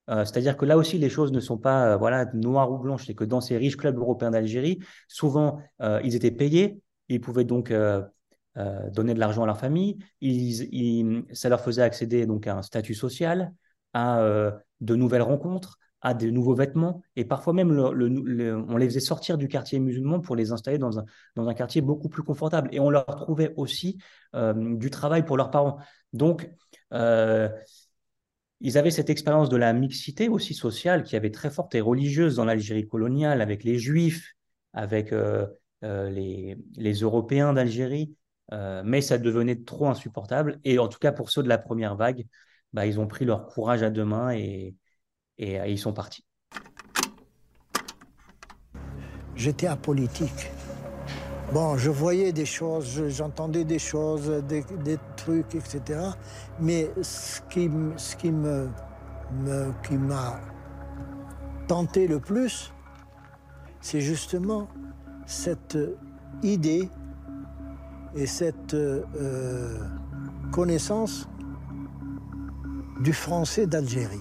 C'est-à-dire 0.09 0.57
que 0.57 0.65
là 0.65 0.79
aussi, 0.79 0.97
les 0.97 1.11
choses 1.11 1.33
ne 1.33 1.41
sont 1.41 1.59
pas 1.59 1.97
voilà, 1.99 2.25
noires 2.33 2.73
ou 2.73 2.79
blanches. 2.79 3.05
C'est 3.07 3.15
que 3.15 3.25
dans 3.25 3.43
ces 3.43 3.59
riches 3.59 3.77
clubs 3.77 3.99
européens 3.99 4.31
d'Algérie, 4.31 4.79
souvent, 5.07 5.61
ils 6.03 6.15
étaient 6.15 6.31
payés. 6.31 6.81
Ils 7.11 7.21
pouvaient 7.21 7.45
donc 7.45 7.73
donner 8.91 9.15
de 9.15 9.21
l'argent 9.21 9.43
à 9.43 9.47
leur 9.47 9.59
famille. 9.59 9.99
Ça 11.33 11.49
leur 11.49 11.61
faisait 11.61 11.83
accéder 11.83 12.25
donc 12.27 12.47
à 12.47 12.57
un 12.57 12.63
statut 12.63 12.95
social, 12.95 13.53
à 13.93 14.23
de 14.81 14.95
nouvelles 14.95 15.23
rencontres, 15.23 15.79
à 16.01 16.15
des 16.15 16.31
nouveaux 16.31 16.55
vêtements. 16.55 17.03
Et 17.17 17.25
parfois 17.25 17.53
même, 17.53 17.71
on 17.71 18.77
les 18.79 18.87
faisait 18.87 19.01
sortir 19.01 19.37
du 19.37 19.47
quartier 19.47 19.79
musulman 19.79 20.21
pour 20.21 20.37
les 20.37 20.53
installer 20.53 20.79
dans 20.79 20.99
un, 20.99 21.05
dans 21.37 21.49
un 21.49 21.55
quartier 21.55 21.83
beaucoup 21.83 22.09
plus 22.09 22.23
confortable. 22.23 22.71
Et 22.73 22.81
on 22.81 22.89
leur 22.89 23.05
trouvait 23.05 23.53
aussi 23.57 23.99
du 24.33 24.91
travail 24.91 25.25
pour 25.25 25.37
leurs 25.37 25.51
parents. 25.51 25.79
Donc, 26.15 26.51
ils 28.61 28.79
avaient 28.79 28.91
cette 28.91 29.11
expérience 29.11 29.49
de 29.49 29.57
la 29.57 29.73
mixité 29.73 30.29
aussi 30.29 30.55
sociale 30.55 31.05
qui 31.05 31.17
avait 31.17 31.31
très 31.31 31.51
forte 31.51 31.75
et 31.75 31.81
religieuse 31.81 32.37
dans 32.37 32.45
l'Algérie 32.45 32.89
coloniale, 32.89 33.41
avec 33.41 33.65
les 33.65 33.79
Juifs, 33.79 34.35
avec 34.73 35.13
euh, 35.13 35.47
euh, 35.85 36.11
les, 36.11 36.57
les, 36.77 36.93
Européens 36.95 37.53
d'Algérie, 37.53 38.15
euh, 38.53 38.83
mais 38.85 39.01
ça 39.01 39.19
devenait 39.19 39.63
trop 39.63 39.89
insupportable. 39.89 40.59
Et 40.65 40.79
en 40.79 40.89
tout 40.89 40.99
cas, 40.99 41.13
pour 41.13 41.31
ceux 41.31 41.43
de 41.43 41.49
la 41.49 41.59
première 41.59 41.97
vague, 41.97 42.27
bah, 42.73 42.87
ils 42.87 42.99
ont 42.99 43.07
pris 43.07 43.25
leur 43.25 43.47
courage 43.47 43.83
à 43.83 43.91
deux 43.91 44.05
mains 44.05 44.33
et, 44.33 44.75
ils 45.39 45.79
sont 45.79 45.93
partis. 45.93 46.25
J'étais 49.37 49.69
apolitique. 49.69 50.51
Bon, 51.53 51.79
je 51.79 51.89
voyais 51.89 52.33
des 52.33 52.45
choses, 52.45 53.09
j'entendais 53.09 53.65
des 53.65 53.79
choses, 53.79 54.31
des, 54.47 54.99
trucs, 55.17 55.55
etc. 55.55 56.01
Mais 56.61 56.91
ce 57.01 57.41
qui, 57.49 57.71
ce 57.97 58.17
qui 58.17 58.31
me, 58.31 58.69
qui 59.83 59.97
m'a 59.97 60.41
tenté 61.67 62.07
le 62.07 62.21
plus, 62.21 62.71
c'est 63.81 64.03
justement 64.03 64.69
cette 65.25 65.79
idée 66.43 66.91
et 68.15 68.27
cette 68.27 68.75
euh, 68.75 69.79
connaissance 70.53 71.31
du 73.01 73.15
français 73.15 73.67
d'Algérie 73.67 74.21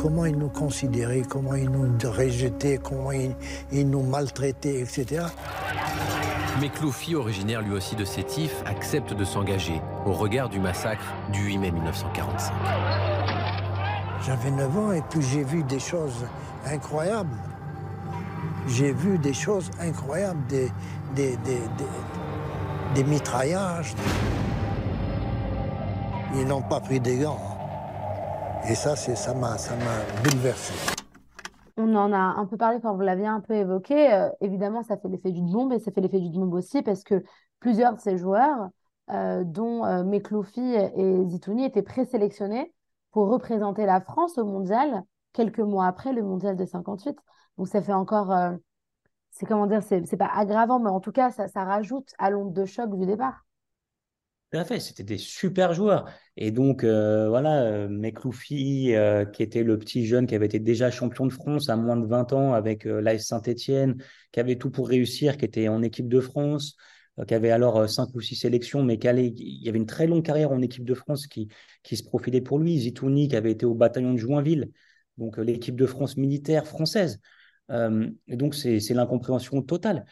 comment 0.00 0.24
ils 0.24 0.36
nous 0.36 0.48
considéraient, 0.48 1.22
comment 1.28 1.54
ils 1.54 1.68
nous 1.68 1.86
rejetaient, 2.10 2.78
comment 2.78 3.12
ils, 3.12 3.90
nous 3.90 4.02
maltraitaient, 4.02 4.80
etc. 4.80 5.26
Mais 6.60 6.70
Cloufi, 6.70 7.14
originaire 7.14 7.60
lui 7.60 7.72
aussi 7.72 7.96
de 7.96 8.04
Sétif, 8.04 8.62
accepte 8.64 9.12
de 9.12 9.24
s'engager 9.24 9.80
au 10.06 10.12
regard 10.12 10.48
du 10.48 10.58
massacre 10.58 11.04
du 11.32 11.40
8 11.44 11.58
mai 11.58 11.70
1945. 11.70 12.52
J'avais 14.24 14.50
9 14.50 14.78
ans 14.78 14.92
et 14.92 15.02
puis 15.02 15.20
j'ai 15.22 15.44
vu 15.44 15.62
des 15.64 15.80
choses 15.80 16.24
incroyables. 16.66 17.36
J'ai 18.68 18.92
vu 18.92 19.18
des 19.18 19.34
choses 19.34 19.70
incroyables, 19.80 20.40
des, 20.48 20.70
des, 21.14 21.36
des, 21.44 21.60
des 22.94 23.04
mitraillages. 23.04 23.94
Ils 26.34 26.46
n'ont 26.46 26.62
pas 26.62 26.80
pris 26.80 27.00
des 27.00 27.18
gants. 27.18 27.49
Et 28.68 28.74
ça, 28.74 28.94
ça 28.94 29.34
m'a 29.34 29.56
bouleversé. 30.22 30.74
On 31.76 31.94
en 31.94 32.12
a 32.12 32.18
un 32.18 32.46
peu 32.46 32.56
parlé 32.56 32.78
quand 32.80 32.94
vous 32.94 33.00
l'aviez 33.00 33.26
un 33.26 33.40
peu 33.40 33.54
évoqué. 33.54 34.12
Euh, 34.12 34.28
évidemment, 34.40 34.82
ça 34.82 34.98
fait 34.98 35.08
l'effet 35.08 35.32
d'une 35.32 35.50
bombe 35.50 35.72
et 35.72 35.78
ça 35.78 35.90
fait 35.90 36.00
l'effet 36.00 36.20
d'une 36.20 36.32
bombe 36.32 36.54
aussi 36.54 36.82
parce 36.82 37.02
que 37.02 37.24
plusieurs 37.58 37.94
de 37.94 38.00
ces 38.00 38.18
joueurs, 38.18 38.68
euh, 39.10 39.44
dont 39.44 39.84
euh, 39.86 40.04
et 40.12 41.24
Zitouni, 41.26 41.64
étaient 41.64 41.82
présélectionnés 41.82 42.72
pour 43.12 43.28
représenter 43.28 43.86
la 43.86 44.00
France 44.00 44.36
au 44.36 44.44
mondial 44.44 45.02
quelques 45.32 45.60
mois 45.60 45.86
après 45.86 46.12
le 46.12 46.22
mondial 46.22 46.56
de 46.56 46.64
58. 46.64 47.16
Donc 47.56 47.68
ça 47.68 47.80
fait 47.80 47.92
encore, 47.92 48.34
c'est 49.30 49.46
comment 49.46 49.66
dire, 49.66 49.82
c'est 49.82 50.16
pas 50.16 50.30
aggravant, 50.32 50.78
mais 50.78 50.90
en 50.90 51.00
tout 51.00 51.12
cas, 51.12 51.30
ça, 51.30 51.48
ça 51.48 51.64
rajoute 51.64 52.12
à 52.18 52.30
l'onde 52.30 52.52
de 52.52 52.64
choc 52.64 52.94
du 52.96 53.06
départ. 53.06 53.44
Tout 54.52 54.58
c'était 54.80 55.04
des 55.04 55.18
super 55.18 55.74
joueurs. 55.74 56.10
Et 56.36 56.50
donc, 56.50 56.82
euh, 56.82 57.28
voilà, 57.28 57.62
euh, 57.62 57.88
Mekloufi, 57.88 58.94
euh, 58.96 59.24
qui 59.24 59.44
était 59.44 59.62
le 59.62 59.78
petit 59.78 60.04
jeune 60.06 60.26
qui 60.26 60.34
avait 60.34 60.46
été 60.46 60.58
déjà 60.58 60.90
champion 60.90 61.26
de 61.26 61.32
France 61.32 61.68
à 61.68 61.76
moins 61.76 61.96
de 61.96 62.04
20 62.04 62.32
ans 62.32 62.52
avec 62.52 62.84
l'AS 62.84 63.18
Saint-Etienne, 63.18 64.02
qui 64.32 64.40
avait 64.40 64.56
tout 64.56 64.70
pour 64.70 64.88
réussir, 64.88 65.36
qui 65.36 65.44
était 65.44 65.68
en 65.68 65.82
équipe 65.82 66.08
de 66.08 66.18
France, 66.18 66.76
qui 67.28 67.34
avait 67.34 67.52
alors 67.52 67.88
cinq 67.88 68.08
ou 68.14 68.20
six 68.20 68.34
sélections, 68.34 68.82
mais 68.82 68.98
qui 68.98 69.06
il 69.08 69.62
y 69.62 69.68
avait 69.68 69.78
une 69.78 69.86
très 69.86 70.08
longue 70.08 70.24
carrière 70.24 70.50
en 70.50 70.62
équipe 70.62 70.84
de 70.84 70.94
France 70.94 71.28
qui, 71.28 71.48
qui 71.84 71.96
se 71.96 72.02
profilait 72.02 72.40
pour 72.40 72.58
lui. 72.58 72.76
Zitouni, 72.76 73.28
qui 73.28 73.36
avait 73.36 73.52
été 73.52 73.66
au 73.66 73.74
bataillon 73.74 74.14
de 74.14 74.18
Joinville, 74.18 74.72
donc 75.16 75.36
l'équipe 75.36 75.76
de 75.76 75.86
France 75.86 76.16
militaire 76.16 76.66
française. 76.66 77.20
et 77.70 78.36
donc, 78.36 78.56
c'est 78.56 78.80
l'incompréhension 78.94 79.62
totale 79.62 80.06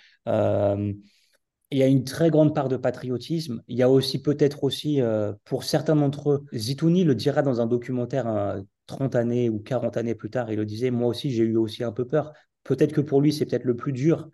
il 1.71 1.79
y 1.79 1.83
a 1.83 1.87
une 1.87 2.05
très 2.05 2.31
grande 2.31 2.55
part 2.55 2.69
de 2.69 2.77
patriotisme. 2.77 3.63
Il 3.69 3.77
y 3.77 3.83
a 3.83 3.91
aussi 3.91 4.23
peut-être 4.23 4.65
aussi, 4.65 5.01
euh, 5.01 5.33
pour 5.45 5.65
certains 5.65 5.97
d'entre 5.97 6.31
eux, 6.31 6.45
Zitouni 6.55 7.05
le 7.05 7.15
dira 7.15 7.43
dans 7.43 7.61
un 7.61 7.67
documentaire 7.67 8.63
30 8.87 9.15
années 9.15 9.49
ou 9.51 9.59
40 9.61 9.97
années 9.97 10.15
plus 10.15 10.31
tard, 10.31 10.51
il 10.51 10.57
le 10.57 10.65
disait, 10.67 10.91
moi 10.91 11.09
aussi 11.09 11.31
j'ai 11.31 11.45
eu 11.45 11.57
aussi 11.57 11.85
un 11.85 11.93
peu 11.93 12.07
peur. 12.07 12.33
Peut-être 12.65 12.93
que 12.93 13.01
pour 13.01 13.21
lui, 13.21 13.33
c'est 13.33 13.47
peut-être 13.47 13.65
le 13.65 13.77
plus 13.77 13.93
dur 13.93 14.29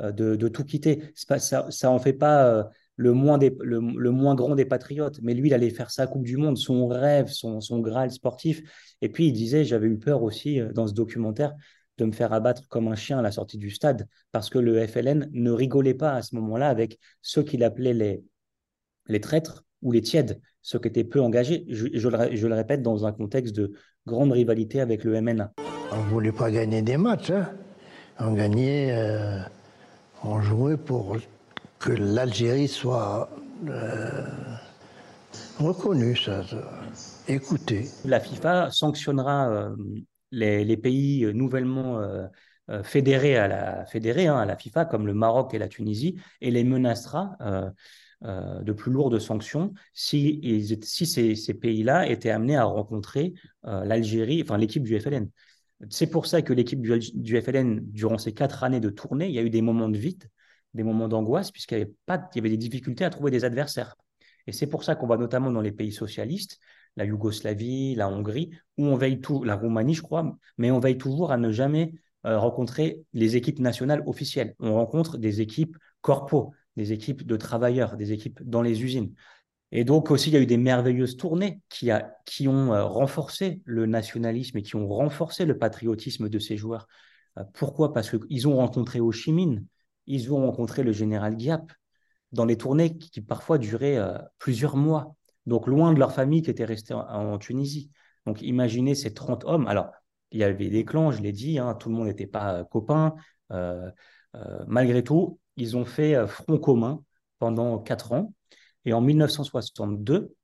euh, 0.00 0.12
de, 0.12 0.48
tout 0.48 0.64
quitter. 0.64 1.12
Pas, 1.28 1.38
ça 1.38 1.68
n'en 1.84 1.98
fait 1.98 2.14
pas 2.14 2.46
euh, 2.46 2.64
le, 2.96 3.12
moins 3.12 3.38
des, 3.38 3.54
le, 3.60 3.80
moins 3.80 4.34
grand 4.34 4.54
des 4.54 4.64
patriotes, 4.64 5.20
mais 5.22 5.34
lui, 5.34 5.48
il 5.50 5.54
allait 5.54 5.70
faire 5.70 5.90
sa 5.90 6.06
Coupe 6.06 6.24
du 6.24 6.36
Monde, 6.36 6.56
son 6.56 6.88
rêve, 6.88 7.28
son, 7.28 7.60
son 7.60 7.80
Graal 7.80 8.10
sportif. 8.10 8.62
Et 9.02 9.10
puis 9.10 9.26
il 9.26 9.32
disait, 9.32 9.64
j'avais 9.64 9.86
eu 9.86 9.98
peur 9.98 10.22
aussi 10.22 10.60
dans 10.74 10.86
ce 10.86 10.94
documentaire 10.94 11.54
de 12.00 12.06
me 12.06 12.12
faire 12.12 12.32
abattre 12.32 12.66
comme 12.68 12.88
un 12.88 12.94
chien 12.94 13.18
à 13.18 13.22
la 13.22 13.30
sortie 13.30 13.58
du 13.58 13.70
stade, 13.70 14.08
parce 14.32 14.48
que 14.48 14.58
le 14.58 14.86
FLN 14.86 15.28
ne 15.32 15.50
rigolait 15.50 15.94
pas 15.94 16.14
à 16.14 16.22
ce 16.22 16.34
moment-là 16.36 16.68
avec 16.68 16.98
ceux 17.22 17.42
qu'il 17.42 17.62
appelait 17.62 17.92
les, 17.92 18.24
les 19.06 19.20
traîtres 19.20 19.64
ou 19.82 19.92
les 19.92 20.00
tièdes, 20.00 20.40
ceux 20.62 20.78
qui 20.78 20.88
étaient 20.88 21.04
peu 21.04 21.20
engagés, 21.20 21.64
je, 21.68 22.08
le, 22.08 22.54
répète, 22.54 22.82
dans 22.82 23.06
un 23.06 23.12
contexte 23.12 23.54
de 23.54 23.72
grande 24.06 24.32
rivalité 24.32 24.80
avec 24.80 25.04
le 25.04 25.20
MNA. 25.20 25.52
On 25.92 26.04
ne 26.04 26.08
voulait 26.08 26.32
pas 26.32 26.50
gagner 26.50 26.82
des 26.82 26.96
matchs, 26.96 27.30
hein. 27.30 27.50
on 28.18 28.32
gagnait, 28.32 28.92
euh, 28.92 29.40
on 30.24 30.40
jouait 30.40 30.76
pour 30.76 31.16
que 31.78 31.92
l'Algérie 31.92 32.68
soit 32.68 33.30
euh, 33.68 34.26
reconnue, 35.58 36.16
ça, 36.16 36.42
écoutée. 37.28 37.88
La 38.04 38.20
FIFA 38.20 38.70
sanctionnera 38.70 39.50
euh, 39.50 39.76
les, 40.30 40.76
pays 40.76 41.24
euh, 41.24 41.32
nouvellement 41.32 42.00
euh, 42.00 42.26
euh, 42.70 42.82
fédérés 42.82 43.36
à 43.36 43.48
la, 43.48 43.86
fédérés, 43.86 44.26
hein, 44.26 44.38
à 44.38 44.46
la 44.46 44.56
FIFA, 44.56 44.84
comme 44.84 45.06
le 45.06 45.14
Maroc 45.14 45.54
et 45.54 45.58
la 45.58 45.68
Tunisie, 45.68 46.16
et 46.40 46.50
les 46.50 46.64
menacera 46.64 47.36
de 48.22 48.72
plus 48.72 48.92
lourdes 48.92 49.18
sanctions 49.18 49.72
si, 49.94 50.62
ces, 50.82 51.54
pays-là 51.54 52.06
étaient 52.06 52.30
amenés 52.30 52.56
à 52.56 52.64
rencontrer 52.64 53.32
l'Algérie, 53.62 54.42
enfin 54.42 54.58
l'équipe 54.58 54.82
du 54.82 55.00
FLN. 55.00 55.30
C'est 55.88 56.08
pour 56.08 56.26
ça 56.26 56.42
que 56.42 56.52
l'équipe 56.52 56.82
du, 56.82 57.40
FLN, 57.40 57.80
durant 57.80 58.18
ces 58.18 58.34
quatre 58.34 58.62
années 58.62 58.80
de 58.80 58.90
tournée, 58.90 59.28
il 59.28 59.34
y 59.34 59.38
a 59.38 59.42
eu 59.42 59.48
des 59.48 59.62
moments 59.62 59.88
de 59.88 59.96
vide, 59.96 60.24
des 60.74 60.82
moments 60.82 61.08
d'angoisse, 61.08 61.50
puisqu'il 61.50 61.78
y 61.78 61.80
avait, 61.80 61.90
y 62.34 62.38
avait 62.38 62.50
des 62.50 62.58
difficultés 62.58 63.06
à 63.06 63.10
trouver 63.10 63.30
des 63.30 63.46
adversaires. 63.46 63.96
Et 64.46 64.52
c'est 64.52 64.66
pour 64.66 64.84
ça 64.84 64.94
qu'on 64.94 65.06
va 65.06 65.16
notamment 65.16 65.50
dans 65.50 65.62
les 65.62 65.72
pays 65.72 65.92
socialistes, 65.92 66.58
la 66.96 67.04
Yougoslavie, 67.04 67.94
la 67.94 68.08
Hongrie, 68.08 68.50
où 68.76 68.86
on 68.86 68.96
veille 68.96 69.20
tout, 69.20 69.44
la 69.44 69.56
Roumanie, 69.56 69.94
je 69.94 70.02
crois, 70.02 70.36
mais 70.58 70.70
on 70.70 70.80
veille 70.80 70.98
toujours 70.98 71.32
à 71.32 71.36
ne 71.36 71.50
jamais 71.50 71.94
euh, 72.26 72.38
rencontrer 72.38 73.02
les 73.14 73.36
équipes 73.36 73.60
nationales 73.60 74.02
officielles. 74.06 74.54
On 74.58 74.74
rencontre 74.74 75.16
des 75.16 75.40
équipes 75.40 75.76
corpo, 76.02 76.52
des 76.76 76.92
équipes 76.92 77.26
de 77.26 77.36
travailleurs, 77.36 77.96
des 77.96 78.12
équipes 78.12 78.42
dans 78.42 78.62
les 78.62 78.82
usines. 78.82 79.14
Et 79.72 79.84
donc 79.84 80.10
aussi, 80.10 80.30
il 80.30 80.34
y 80.34 80.36
a 80.36 80.40
eu 80.40 80.46
des 80.46 80.56
merveilleuses 80.56 81.16
tournées 81.16 81.60
qui, 81.70 81.90
ont 82.48 82.74
euh, 82.74 82.84
renforcé 82.84 83.62
le 83.64 83.86
nationalisme 83.86 84.58
et 84.58 84.62
qui 84.62 84.76
ont 84.76 84.88
renforcé 84.88 85.46
le 85.46 85.56
patriotisme 85.56 86.28
de 86.28 86.38
ces 86.38 86.56
joueurs. 86.56 86.88
Euh, 87.38 87.44
pourquoi? 87.54 87.92
Parce 87.92 88.10
qu'ils 88.10 88.48
ont 88.48 88.56
rencontré 88.56 89.00
Ho 89.00 89.12
Chi 89.12 89.32
Minh, 89.32 89.64
ils 90.06 90.32
ont 90.32 90.44
rencontré 90.44 90.82
le 90.82 90.92
général 90.92 91.38
Giap 91.38 91.72
dans 92.32 92.44
les 92.44 92.56
tournées 92.56 92.98
qui, 92.98 93.20
parfois 93.22 93.58
duraient 93.58 93.98
plusieurs 94.38 94.76
mois 94.76 95.16
donc 95.46 95.66
loin 95.66 95.92
de 95.92 95.98
leur 95.98 96.12
famille 96.12 96.42
qui 96.42 96.50
était 96.50 96.64
restée 96.64 96.94
en, 96.94 97.38
Tunisie. 97.38 97.90
Donc 98.26 98.42
imaginez 98.42 98.94
ces 98.94 99.14
30 99.14 99.44
hommes. 99.44 99.66
Alors, 99.66 99.90
il 100.32 100.40
y 100.40 100.44
avait 100.44 100.68
des 100.68 100.84
clans, 100.84 101.10
je 101.10 101.22
l'ai 101.22 101.32
dit, 101.32 101.58
hein, 101.58 101.74
tout 101.74 101.88
le 101.88 101.96
monde 101.96 102.06
n'était 102.06 102.26
pas 102.26 102.54
euh, 102.54 102.64
copain. 102.64 103.14
Euh, 103.52 103.90
euh, 104.36 104.64
malgré 104.68 105.02
tout, 105.02 105.40
ils 105.56 105.76
ont 105.76 105.84
fait 105.84 106.26
front 106.26 106.58
commun 106.58 107.02
pendant 107.38 107.78
quatre 107.78 108.12
ans. 108.12 108.34
Et 108.84 108.92
en 108.92 109.00
1962, 109.00 110.34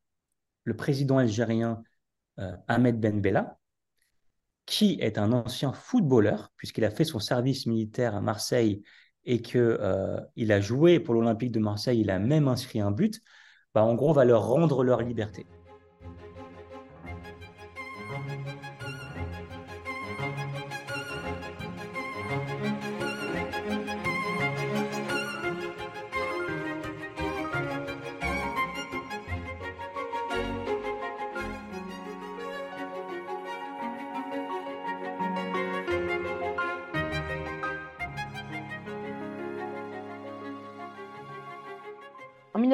le 0.65 0.77
président 0.77 1.19
algérien 1.19 1.83
Ahmed 2.69 3.01
Ben 3.01 3.21
Bella 3.21 3.57
qui 4.67 4.99
est 5.01 5.17
un 5.17 5.33
ancien 5.33 5.73
footballeur, 5.73 6.53
puisqu'il 6.57 6.85
a 6.85 6.91
fait 6.91 7.05
son 7.05 7.21
service 7.21 7.67
militaire 7.67 8.15
à 8.15 8.21
Marseille 8.21 8.83
et 9.25 9.41
qu'il 9.41 10.53
a 10.53 10.61
joué 10.61 11.01
pour 11.01 11.15
l'Olympique 11.15 11.53
de 11.53 11.61
Marseille, 11.61 12.01
il 12.01 12.11
a 12.11 12.19
même 12.19 12.49
inscrit 12.49 12.81
un 12.81 12.91
but, 12.91 13.21
bah, 13.77 13.85
en 13.85 13.95
gros, 13.95 14.15
va 14.15 14.25
leur 14.25 14.49
rendre 14.49 14.83
leur 14.83 15.03
liberté. 15.03 15.45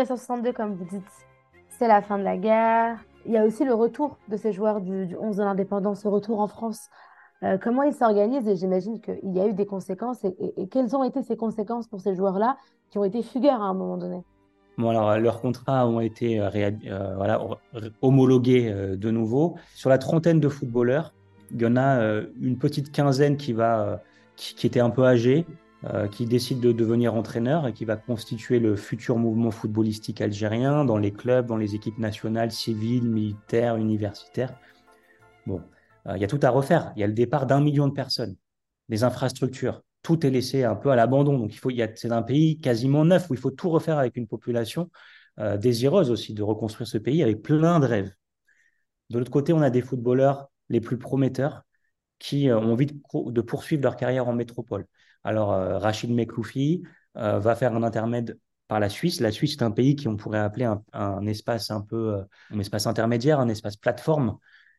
1962, 0.02 0.52
comme 0.52 0.74
vous 0.74 0.84
dites, 0.84 1.26
c'est 1.68 1.86
la 1.86 2.02
fin 2.02 2.18
de 2.18 2.24
la 2.24 2.36
guerre. 2.36 2.98
Il 3.24 3.32
y 3.32 3.36
a 3.36 3.44
aussi 3.44 3.64
le 3.64 3.74
retour 3.74 4.18
de 4.28 4.36
ces 4.36 4.52
joueurs 4.52 4.80
du, 4.80 5.16
11 5.16 5.36
de 5.36 5.42
l'indépendance, 5.42 6.04
le 6.04 6.10
retour 6.10 6.40
en 6.40 6.48
France. 6.48 6.88
Euh, 7.44 7.56
comment 7.56 7.82
ils 7.82 7.94
s'organisent 7.94 8.48
Et 8.48 8.56
j'imagine 8.56 9.00
qu'il 9.00 9.32
y 9.32 9.40
a 9.40 9.46
eu 9.46 9.52
des 9.52 9.66
conséquences. 9.66 10.24
Et, 10.24 10.66
quelles 10.68 10.96
ont 10.96 11.04
été 11.04 11.22
ces 11.22 11.36
conséquences 11.36 11.86
pour 11.86 12.00
ces 12.00 12.16
joueurs-là 12.16 12.56
qui 12.90 12.98
ont 12.98 13.04
été 13.04 13.22
fugueurs 13.22 13.62
à 13.62 13.66
un 13.66 13.74
moment 13.74 13.96
donné? 13.96 14.22
Bon, 14.76 14.90
alors, 14.90 15.16
leurs 15.18 15.40
contrats 15.40 15.86
ont 15.86 16.00
été 16.00 16.40
euh, 16.40 16.50
euh, 16.86 17.88
homologués 18.00 18.72
de 18.96 19.10
nouveau. 19.10 19.54
Sur 19.74 19.90
la 19.90 19.98
trentaine 19.98 20.40
de 20.40 20.48
footballeurs, 20.48 21.12
il 21.52 21.62
y 21.62 21.66
en 21.66 21.76
a 21.76 22.22
une 22.40 22.58
petite 22.58 22.90
quinzaine 22.90 23.36
qui, 23.36 23.52
va, 23.52 24.00
qui, 24.34 24.66
était 24.66 24.80
un 24.80 24.90
peu 24.90 25.04
âgée, 25.04 25.46
euh, 25.46 25.61
qui 26.12 26.26
décide 26.26 26.60
de 26.60 26.70
devenir 26.70 27.14
entraîneur 27.14 27.66
et 27.66 27.72
qui 27.72 27.84
va 27.84 27.96
constituer 27.96 28.60
le 28.60 28.76
futur 28.76 29.18
mouvement 29.18 29.50
footballistique 29.50 30.20
algérien 30.20 30.84
dans 30.84 30.96
les 30.96 31.12
clubs, 31.12 31.46
dans 31.46 31.56
les 31.56 31.74
équipes 31.74 31.98
nationales, 31.98 32.52
civiles, 32.52 33.08
militaires, 33.08 33.76
universitaires. 33.76 34.54
Bon, 35.46 35.60
euh, 36.06 36.16
il 36.16 36.22
y 36.22 36.24
a 36.24 36.28
tout 36.28 36.40
à 36.42 36.50
refaire. 36.50 36.92
Il 36.96 37.00
y 37.00 37.02
a 37.04 37.06
le 37.06 37.12
départ 37.12 37.46
d'un 37.46 37.60
million 37.60 37.88
de 37.88 37.92
personnes, 37.92 38.36
des 38.88 39.04
infrastructures. 39.04 39.82
Tout 40.02 40.26
est 40.26 40.30
laissé 40.30 40.64
un 40.64 40.74
peu 40.74 40.90
à 40.90 40.96
l'abandon. 40.96 41.38
Donc, 41.38 41.54
il 41.54 41.58
faut, 41.58 41.70
c'est 41.94 42.12
un 42.12 42.22
pays 42.22 42.58
quasiment 42.58 43.04
neuf 43.04 43.30
où 43.30 43.34
il 43.34 43.40
faut 43.40 43.50
tout 43.50 43.70
refaire 43.70 43.98
avec 43.98 44.16
une 44.16 44.26
population 44.26 44.90
euh, 45.38 45.56
désireuse 45.56 46.10
aussi 46.10 46.34
de 46.34 46.42
reconstruire 46.42 46.88
ce 46.88 46.98
pays 46.98 47.22
avec 47.22 47.42
plein 47.42 47.80
de 47.80 47.86
rêves. 47.86 48.12
De 49.10 49.18
l'autre 49.18 49.30
côté, 49.30 49.52
on 49.52 49.62
a 49.62 49.70
des 49.70 49.82
footballeurs 49.82 50.50
les 50.68 50.80
plus 50.80 50.98
prometteurs 50.98 51.62
qui 52.18 52.50
ont 52.50 52.72
envie 52.72 52.86
de 52.86 53.40
poursuivre 53.40 53.82
leur 53.82 53.96
carrière 53.96 54.28
en 54.28 54.32
métropole. 54.32 54.86
Alors, 55.24 55.52
euh, 55.52 55.78
Rachid 55.78 56.10
Mekloufi 56.10 56.82
euh, 57.16 57.38
va 57.38 57.54
faire 57.54 57.74
un 57.74 57.82
intermède 57.82 58.38
par 58.68 58.80
la 58.80 58.88
Suisse. 58.88 59.20
La 59.20 59.30
Suisse 59.30 59.52
est 59.52 59.62
un 59.62 59.70
pays 59.70 59.96
qu'on 59.96 60.16
pourrait 60.16 60.38
appeler 60.38 60.68
un, 60.92 61.26
espace 61.26 61.70
un 61.70 61.80
peu, 61.80 62.14
euh, 62.14 62.22
un 62.50 62.58
espace 62.58 62.86
intermédiaire, 62.86 63.40
un 63.40 63.48
espace 63.48 63.76
plateforme. 63.76 64.38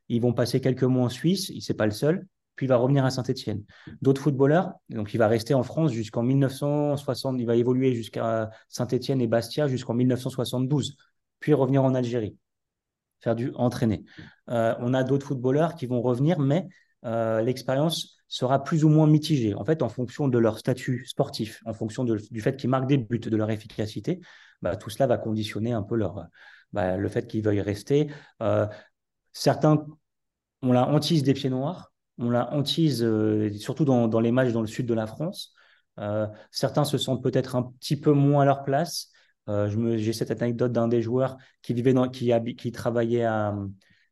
Ils 0.09 0.21
vont 0.21 0.33
passer 0.33 0.59
quelques 0.59 0.83
mois 0.83 1.05
en 1.05 1.09
Suisse, 1.09 1.49
il 1.49 1.63
n'est 1.67 1.75
pas 1.75 1.85
le 1.85 1.91
seul, 1.91 2.27
puis 2.55 2.65
il 2.65 2.69
va 2.69 2.75
revenir 2.75 3.05
à 3.05 3.09
Saint-Etienne. 3.09 3.63
D'autres 4.01 4.21
footballeurs, 4.21 4.73
donc 4.89 5.13
il 5.13 5.17
va 5.17 5.27
rester 5.27 5.53
en 5.53 5.63
France 5.63 5.91
jusqu'en 5.91 6.23
1960, 6.23 7.39
il 7.39 7.45
va 7.45 7.55
évoluer 7.55 7.93
jusqu'à 7.93 8.49
Saint-Etienne 8.67 9.21
et 9.21 9.27
Bastia 9.27 9.67
jusqu'en 9.67 9.93
1972, 9.93 10.97
puis 11.39 11.53
revenir 11.53 11.83
en 11.85 11.95
Algérie, 11.95 12.35
faire 13.21 13.35
du 13.35 13.53
entraîner. 13.55 14.03
on 14.47 14.93
a 14.93 15.03
d'autres 15.03 15.27
footballeurs 15.27 15.75
qui 15.75 15.85
vont 15.85 16.01
revenir, 16.01 16.37
mais 16.37 16.67
l'expérience 17.03 18.17
sera 18.33 18.63
plus 18.63 18.83
ou 18.83 18.89
moins 18.89 19.05
mitigé, 19.05 19.53
en 19.53 19.63
fait, 19.63 19.83
en 19.83 19.89
fonction 19.89 20.27
de 20.27 20.39
leur 20.39 20.57
statut 20.57 21.05
sportif, 21.05 21.61
en 21.67 21.73
fonction 21.73 22.03
du 22.03 22.41
fait 22.41 22.57
qu'ils 22.57 22.69
marquent 22.71 22.87
des 22.87 22.97
buts, 22.97 23.19
de 23.19 23.37
leur 23.37 23.51
efficacité. 23.51 24.21
Bah, 24.63 24.75
tout 24.75 24.89
cela 24.89 25.05
va 25.05 25.19
conditionner 25.19 25.71
un 25.71 25.83
peu 25.83 25.95
leur, 25.95 26.25
bah, 26.71 26.97
le 26.97 27.09
fait 27.09 27.27
qu'ils 27.27 27.43
veuillent 27.43 27.61
rester. 27.61 28.09
Euh, 28.41 28.65
certains, 29.33 29.85
on 30.63 30.71
la 30.71 30.89
hantise 30.89 31.21
des 31.21 31.35
pieds 31.35 31.51
noirs, 31.51 31.93
on 32.17 32.31
la 32.31 32.51
hantise 32.55 33.03
euh, 33.03 33.51
surtout 33.51 33.85
dans, 33.85 34.19
les 34.19 34.31
matchs 34.31 34.51
dans 34.51 34.61
le 34.61 34.67
sud 34.67 34.87
de 34.87 34.95
la 34.95 35.05
France. 35.05 35.53
Euh, 35.99 36.25
certains 36.49 36.85
se 36.85 36.97
sentent 36.97 37.21
peut-être 37.21 37.55
un 37.55 37.61
petit 37.79 37.99
peu 37.99 38.13
moins 38.13 38.41
à 38.41 38.45
leur 38.45 38.63
place. 38.63 39.11
J'ai 39.47 40.13
cette 40.13 40.31
anecdote 40.31 40.71
d'un 40.71 40.87
des 40.87 41.03
joueurs 41.03 41.37
qui 41.61 41.75
vivait 41.75 41.93
dans, 41.93 42.09
qui, 42.09 42.31
qui 42.55 42.71
travaillait 42.71 43.27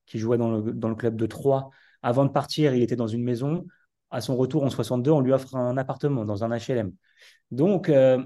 qui 0.05 0.19
jouait 0.19 0.37
dans 0.37 0.51
le, 0.51 0.73
dans 0.73 0.89
le 0.89 0.95
club 0.95 1.15
de 1.15 1.25
Troyes. 1.25 1.69
Avant 2.03 2.25
de 2.25 2.29
partir, 2.29 2.75
il 2.75 2.83
était 2.83 2.95
dans 2.95 3.07
une 3.07 3.23
maison 3.23 3.65
à 4.11 4.21
son 4.21 4.35
retour 4.35 4.63
en 4.63 4.69
62, 4.69 5.11
on 5.11 5.21
lui 5.21 5.33
offre 5.33 5.55
un 5.55 5.77
appartement 5.77 6.25
dans 6.25 6.43
un 6.43 6.49
HLM. 6.57 6.93
Donc, 7.51 7.89
euh, 7.89 8.23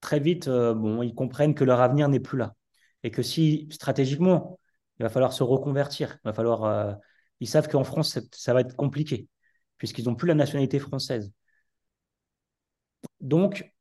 très 0.00 0.20
vite, 0.20 0.48
euh, 0.48 1.00
ils 1.02 1.14
comprennent 1.14 1.54
que 1.54 1.64
leur 1.64 1.80
avenir 1.80 2.08
n'est 2.08 2.20
plus 2.20 2.38
là. 2.38 2.54
Et 3.02 3.10
que 3.10 3.22
si, 3.22 3.68
stratégiquement, 3.70 4.58
il 4.98 5.04
va 5.04 5.08
falloir 5.10 5.32
se 5.32 5.42
reconvertir, 5.42 6.18
il 6.24 6.28
va 6.28 6.32
falloir. 6.32 6.64
Euh, 6.64 6.94
ils 7.40 7.48
savent 7.48 7.68
qu'en 7.68 7.84
France, 7.84 8.18
ça 8.32 8.54
va 8.54 8.60
être 8.62 8.76
compliqué, 8.76 9.28
puisqu'ils 9.78 10.06
n'ont 10.06 10.16
plus 10.16 10.28
la 10.28 10.34
nationalité 10.34 10.78
française. 10.80 11.32
Donc, 13.20 13.72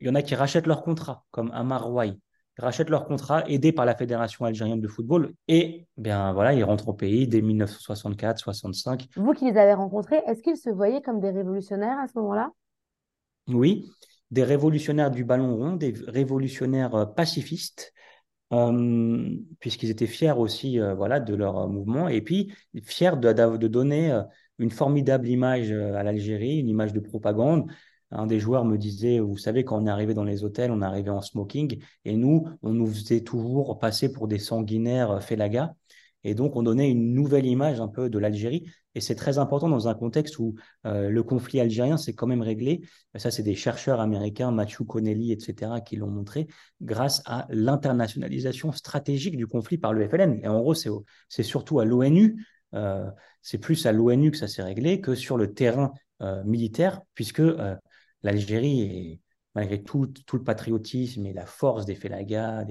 il 0.00 0.06
y 0.06 0.10
en 0.10 0.14
a 0.14 0.22
qui 0.22 0.34
rachètent 0.34 0.66
leur 0.66 0.82
contrat, 0.82 1.24
comme 1.30 1.50
Amar 1.52 1.84
Rouaï 1.86 2.18
rachètent 2.58 2.90
leur 2.90 3.06
contrat, 3.06 3.48
aidés 3.48 3.72
par 3.72 3.84
la 3.84 3.94
Fédération 3.94 4.44
algérienne 4.44 4.80
de 4.80 4.88
football, 4.88 5.32
et 5.48 5.86
bien 5.96 6.32
voilà, 6.32 6.52
ils 6.52 6.64
rentrent 6.64 6.88
au 6.88 6.94
pays 6.94 7.26
dès 7.26 7.40
1964-65. 7.40 9.08
Vous 9.16 9.32
qui 9.32 9.50
les 9.50 9.58
avez 9.58 9.74
rencontrés, 9.74 10.22
est-ce 10.26 10.42
qu'ils 10.42 10.56
se 10.56 10.70
voyaient 10.70 11.02
comme 11.02 11.20
des 11.20 11.30
révolutionnaires 11.30 11.98
à 11.98 12.08
ce 12.08 12.18
moment-là? 12.18 12.50
Oui, 13.48 13.90
des 14.30 14.44
révolutionnaires 14.44 15.10
du 15.10 15.24
ballon 15.24 15.56
rond, 15.56 15.72
des 15.72 15.94
révolutionnaires 16.06 16.94
euh, 16.94 17.06
pacifistes, 17.06 17.92
euh, 18.52 19.30
puisqu'ils 19.60 19.90
étaient 19.90 20.06
fiers 20.06 20.32
aussi 20.32 20.78
euh, 20.78 20.94
voilà, 20.94 21.20
de 21.20 21.34
leur 21.34 21.68
mouvement, 21.68 22.08
et 22.08 22.20
puis 22.20 22.52
fiers 22.82 23.16
de, 23.16 23.32
de 23.56 23.68
donner 23.68 24.20
une 24.58 24.70
formidable 24.70 25.26
image 25.28 25.72
à 25.72 26.02
l'Algérie, 26.02 26.58
une 26.58 26.68
image 26.68 26.92
de 26.92 27.00
propagande, 27.00 27.70
un 28.12 28.26
des 28.26 28.38
joueurs 28.38 28.64
me 28.64 28.76
disait, 28.76 29.18
vous 29.18 29.38
savez, 29.38 29.64
quand 29.64 29.82
on 29.82 29.86
est 29.86 29.90
arrivé 29.90 30.14
dans 30.14 30.24
les 30.24 30.44
hôtels, 30.44 30.70
on 30.70 30.82
arrivé 30.82 31.10
en 31.10 31.22
smoking, 31.22 31.82
et 32.04 32.16
nous, 32.16 32.46
on 32.62 32.72
nous 32.72 32.86
faisait 32.86 33.22
toujours 33.22 33.78
passer 33.78 34.12
pour 34.12 34.28
des 34.28 34.38
sanguinaires 34.38 35.10
euh, 35.10 35.20
félagas. 35.20 35.72
Et 36.24 36.34
donc, 36.34 36.54
on 36.54 36.62
donnait 36.62 36.88
une 36.88 37.14
nouvelle 37.14 37.46
image 37.46 37.80
un 37.80 37.88
peu 37.88 38.08
de 38.08 38.18
l'Algérie. 38.18 38.70
Et 38.94 39.00
c'est 39.00 39.16
très 39.16 39.38
important 39.38 39.68
dans 39.68 39.88
un 39.88 39.94
contexte 39.94 40.38
où 40.38 40.54
euh, 40.86 41.10
le 41.10 41.22
conflit 41.24 41.58
algérien 41.58 41.96
s'est 41.96 42.12
quand 42.12 42.28
même 42.28 42.42
réglé. 42.42 42.82
Ça, 43.16 43.32
c'est 43.32 43.42
des 43.42 43.56
chercheurs 43.56 44.00
américains, 44.00 44.52
Matthew 44.52 44.84
Connelly, 44.86 45.32
etc., 45.32 45.72
qui 45.84 45.96
l'ont 45.96 46.10
montré, 46.10 46.46
grâce 46.80 47.22
à 47.26 47.48
l'internationalisation 47.50 48.70
stratégique 48.70 49.36
du 49.36 49.48
conflit 49.48 49.78
par 49.78 49.92
le 49.92 50.08
FLN. 50.08 50.38
Et 50.44 50.48
en 50.48 50.60
gros, 50.60 50.74
c'est 50.74 50.90
le 50.90 51.80
à 51.80 51.84
l'ONU, 51.84 52.46
euh, 52.74 53.10
c'est 53.40 53.58
plus 53.58 53.84
à 53.86 53.92
l'ONU 53.92 54.30
que 54.30 54.36
ça 54.36 54.46
s'est 54.46 54.62
réglé 54.62 55.00
que 55.00 55.14
sur 55.14 55.36
le 55.36 55.52
terrain 55.52 55.92
militaire, 56.44 57.00
puisque 57.16 57.42
l'Algérie, 58.22 59.20
malgré 59.54 59.82
tout, 59.82 60.06
tout, 60.06 60.36
le 60.36 60.44
patriotisme 60.44 61.26
et 61.26 61.32
la 61.32 61.46
force 61.46 61.84
des 61.84 61.94
Félagas, 61.94 62.64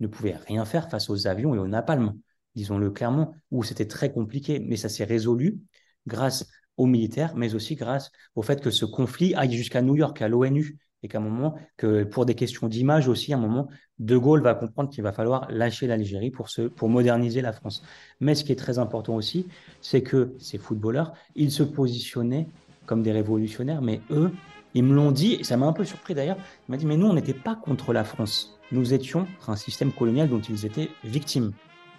ne 0.00 0.06
pouvait 0.06 0.36
rien 0.36 0.64
faire 0.64 0.90
face 0.90 1.10
aux 1.10 1.26
avions 1.26 1.54
et 1.54 1.58
aux 1.58 1.68
napalm, 1.68 2.14
disons-le 2.54 2.90
clairement, 2.90 3.34
où 3.50 3.62
c'était 3.62 3.86
très 3.86 4.12
compliqué. 4.12 4.58
Mais 4.60 4.76
ça 4.76 4.88
s'est 4.88 5.04
résolu 5.04 5.60
grâce 6.06 6.48
aux 6.76 6.86
militaires, 6.86 7.36
mais 7.36 7.54
aussi 7.54 7.74
grâce 7.74 8.10
au 8.34 8.42
fait 8.42 8.60
que 8.60 8.70
ce 8.70 8.84
conflit 8.84 9.34
aille 9.34 9.52
jusqu'à 9.52 9.82
New 9.82 9.96
York, 9.96 10.20
à 10.22 10.28
l'ONU, 10.28 10.78
et 11.02 11.08
qu'à 11.08 11.18
un 11.18 11.22
moment, 11.22 11.54
que 11.76 12.04
pour 12.04 12.26
des 12.26 12.34
questions 12.34 12.68
d'image 12.68 13.08
aussi, 13.08 13.32
à 13.32 13.36
un 13.36 13.40
moment, 13.40 13.68
De 13.98 14.16
Gaulle 14.16 14.42
va 14.42 14.54
comprendre 14.54 14.90
qu'il 14.90 15.02
va 15.02 15.12
falloir 15.12 15.50
lâcher 15.50 15.86
l'Algérie 15.86 16.30
pour 16.30 16.88
moderniser 16.88 17.40
la 17.40 17.52
France. 17.52 17.82
Mais 18.20 18.34
ce 18.34 18.44
qui 18.44 18.52
est 18.52 18.56
très 18.56 18.78
important 18.78 19.14
aussi, 19.14 19.46
c'est 19.80 20.02
que 20.02 20.34
ces 20.38 20.58
footballeurs, 20.58 21.12
ils 21.36 21.50
se 21.50 21.62
positionnaient 21.62 22.48
comme 22.84 23.02
des 23.02 23.12
révolutionnaires, 23.12 23.82
mais 23.82 24.00
eux, 24.10 24.32
ils 24.74 24.84
me 24.84 24.94
l'ont 24.94 25.10
dit, 25.12 25.34
et 25.34 25.44
ça 25.44 25.56
m'a 25.56 25.66
un 25.66 25.72
peu 25.72 25.84
surpris 25.84 26.14
d'ailleurs. 26.14 26.36
Il 26.68 26.72
m'a 26.72 26.76
dit, 26.76 26.86
mais 26.86 26.96
nous, 26.96 27.06
on 27.06 27.14
n'était 27.14 27.34
pas 27.34 27.56
contre 27.56 27.92
la 27.92 28.04
France. 28.04 28.58
Nous 28.72 28.94
étions 28.94 29.26
un 29.48 29.56
système 29.56 29.92
colonial 29.92 30.28
dont 30.28 30.40
ils 30.40 30.64
étaient 30.64 30.90
victimes. 31.04 31.52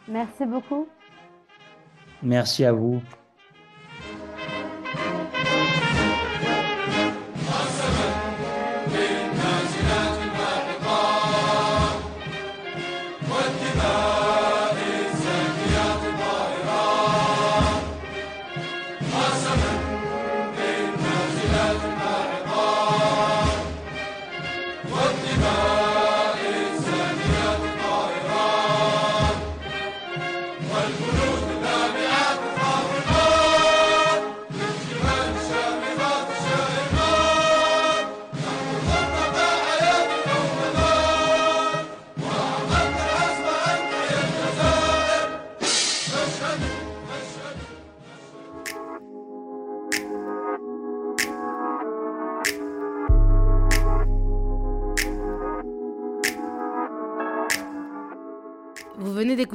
Merci 0.07 0.45
beaucoup. 0.45 0.87
Merci 2.23 2.65
à 2.65 2.71
vous. 2.71 3.01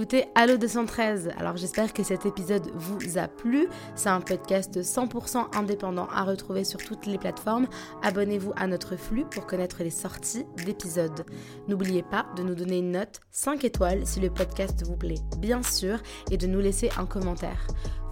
D'écouter 0.07 0.31
Allo 0.37 0.57
213, 0.57 1.31
alors 1.37 1.57
j'espère 1.57 1.93
que 1.93 2.05
cet 2.05 2.27
épisode 2.27 2.71
vous 2.77 3.19
a 3.19 3.27
plu. 3.27 3.67
C'est 3.97 4.09
un 4.09 4.21
podcast 4.21 4.81
100% 4.81 5.57
indépendant 5.57 6.07
à 6.13 6.23
retrouver 6.23 6.63
sur 6.63 6.79
toutes 6.79 7.07
les 7.07 7.19
plateformes. 7.19 7.67
Abonnez-vous 8.05 8.53
à 8.55 8.69
notre 8.69 8.95
flux 8.95 9.25
pour 9.25 9.47
connaître 9.47 9.83
les 9.83 9.91
sorties 9.91 10.47
d'épisodes. 10.65 11.27
N'oubliez 11.67 12.05
pas 12.05 12.25
de 12.37 12.45
nous 12.45 12.55
donner 12.55 12.79
une 12.79 12.93
note 12.93 13.19
5 13.33 13.65
étoiles 13.65 14.07
si 14.07 14.21
le 14.21 14.31
podcast 14.31 14.85
vous 14.87 14.97
plaît, 14.97 15.19
bien 15.39 15.65
sûr, 15.65 15.99
et 16.31 16.37
de 16.37 16.47
nous 16.47 16.61
laisser 16.61 16.89
un 16.97 17.07
commentaire. 17.07 17.67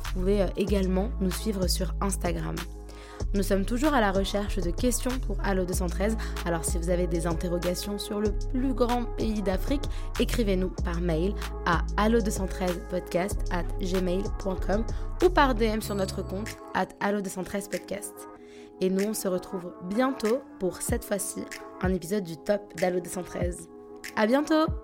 Vous 0.07 0.21
pouvez 0.21 0.43
euh, 0.43 0.47
également 0.57 1.11
nous 1.21 1.31
suivre 1.31 1.69
sur 1.69 1.95
Instagram. 2.01 2.57
Nous 3.35 3.43
sommes 3.43 3.65
toujours 3.65 3.95
à 3.95 4.01
la 4.01 4.13
recherche 4.13 4.59
de 4.59 4.71
questions 4.71 5.11
pour 5.27 5.37
Allo 5.43 5.65
213, 5.65 6.17
alors 6.47 6.65
si 6.65 6.79
vous 6.79 6.89
avez 6.89 7.09
des 7.09 7.27
interrogations 7.27 7.99
sur 7.99 8.21
le 8.21 8.31
plus 8.53 8.73
grand 8.73 9.05
pays 9.17 9.43
d'Afrique, 9.43 9.83
écrivez-nous 10.21 10.71
par 10.85 11.01
mail 11.01 11.35
à 11.67 11.85
allo213podcast 11.97 13.39
at 13.51 13.65
gmail.com 13.81 14.85
ou 15.25 15.31
par 15.31 15.57
DM 15.57 15.81
sur 15.81 15.97
notre 15.97 16.23
compte 16.23 16.57
at 16.75 16.87
allo213podcast. 17.01 18.13
Et 18.81 18.89
nous, 18.89 19.05
on 19.05 19.15
se 19.15 19.27
retrouve 19.27 19.73
bientôt 19.85 20.41
pour 20.61 20.81
cette 20.81 21.05
fois-ci 21.05 21.43
un 21.83 21.93
épisode 21.93 22.25
du 22.25 22.37
top 22.37 22.61
d'Allo 22.77 23.01
213. 23.01 23.69
À 24.15 24.27
bientôt! 24.27 24.84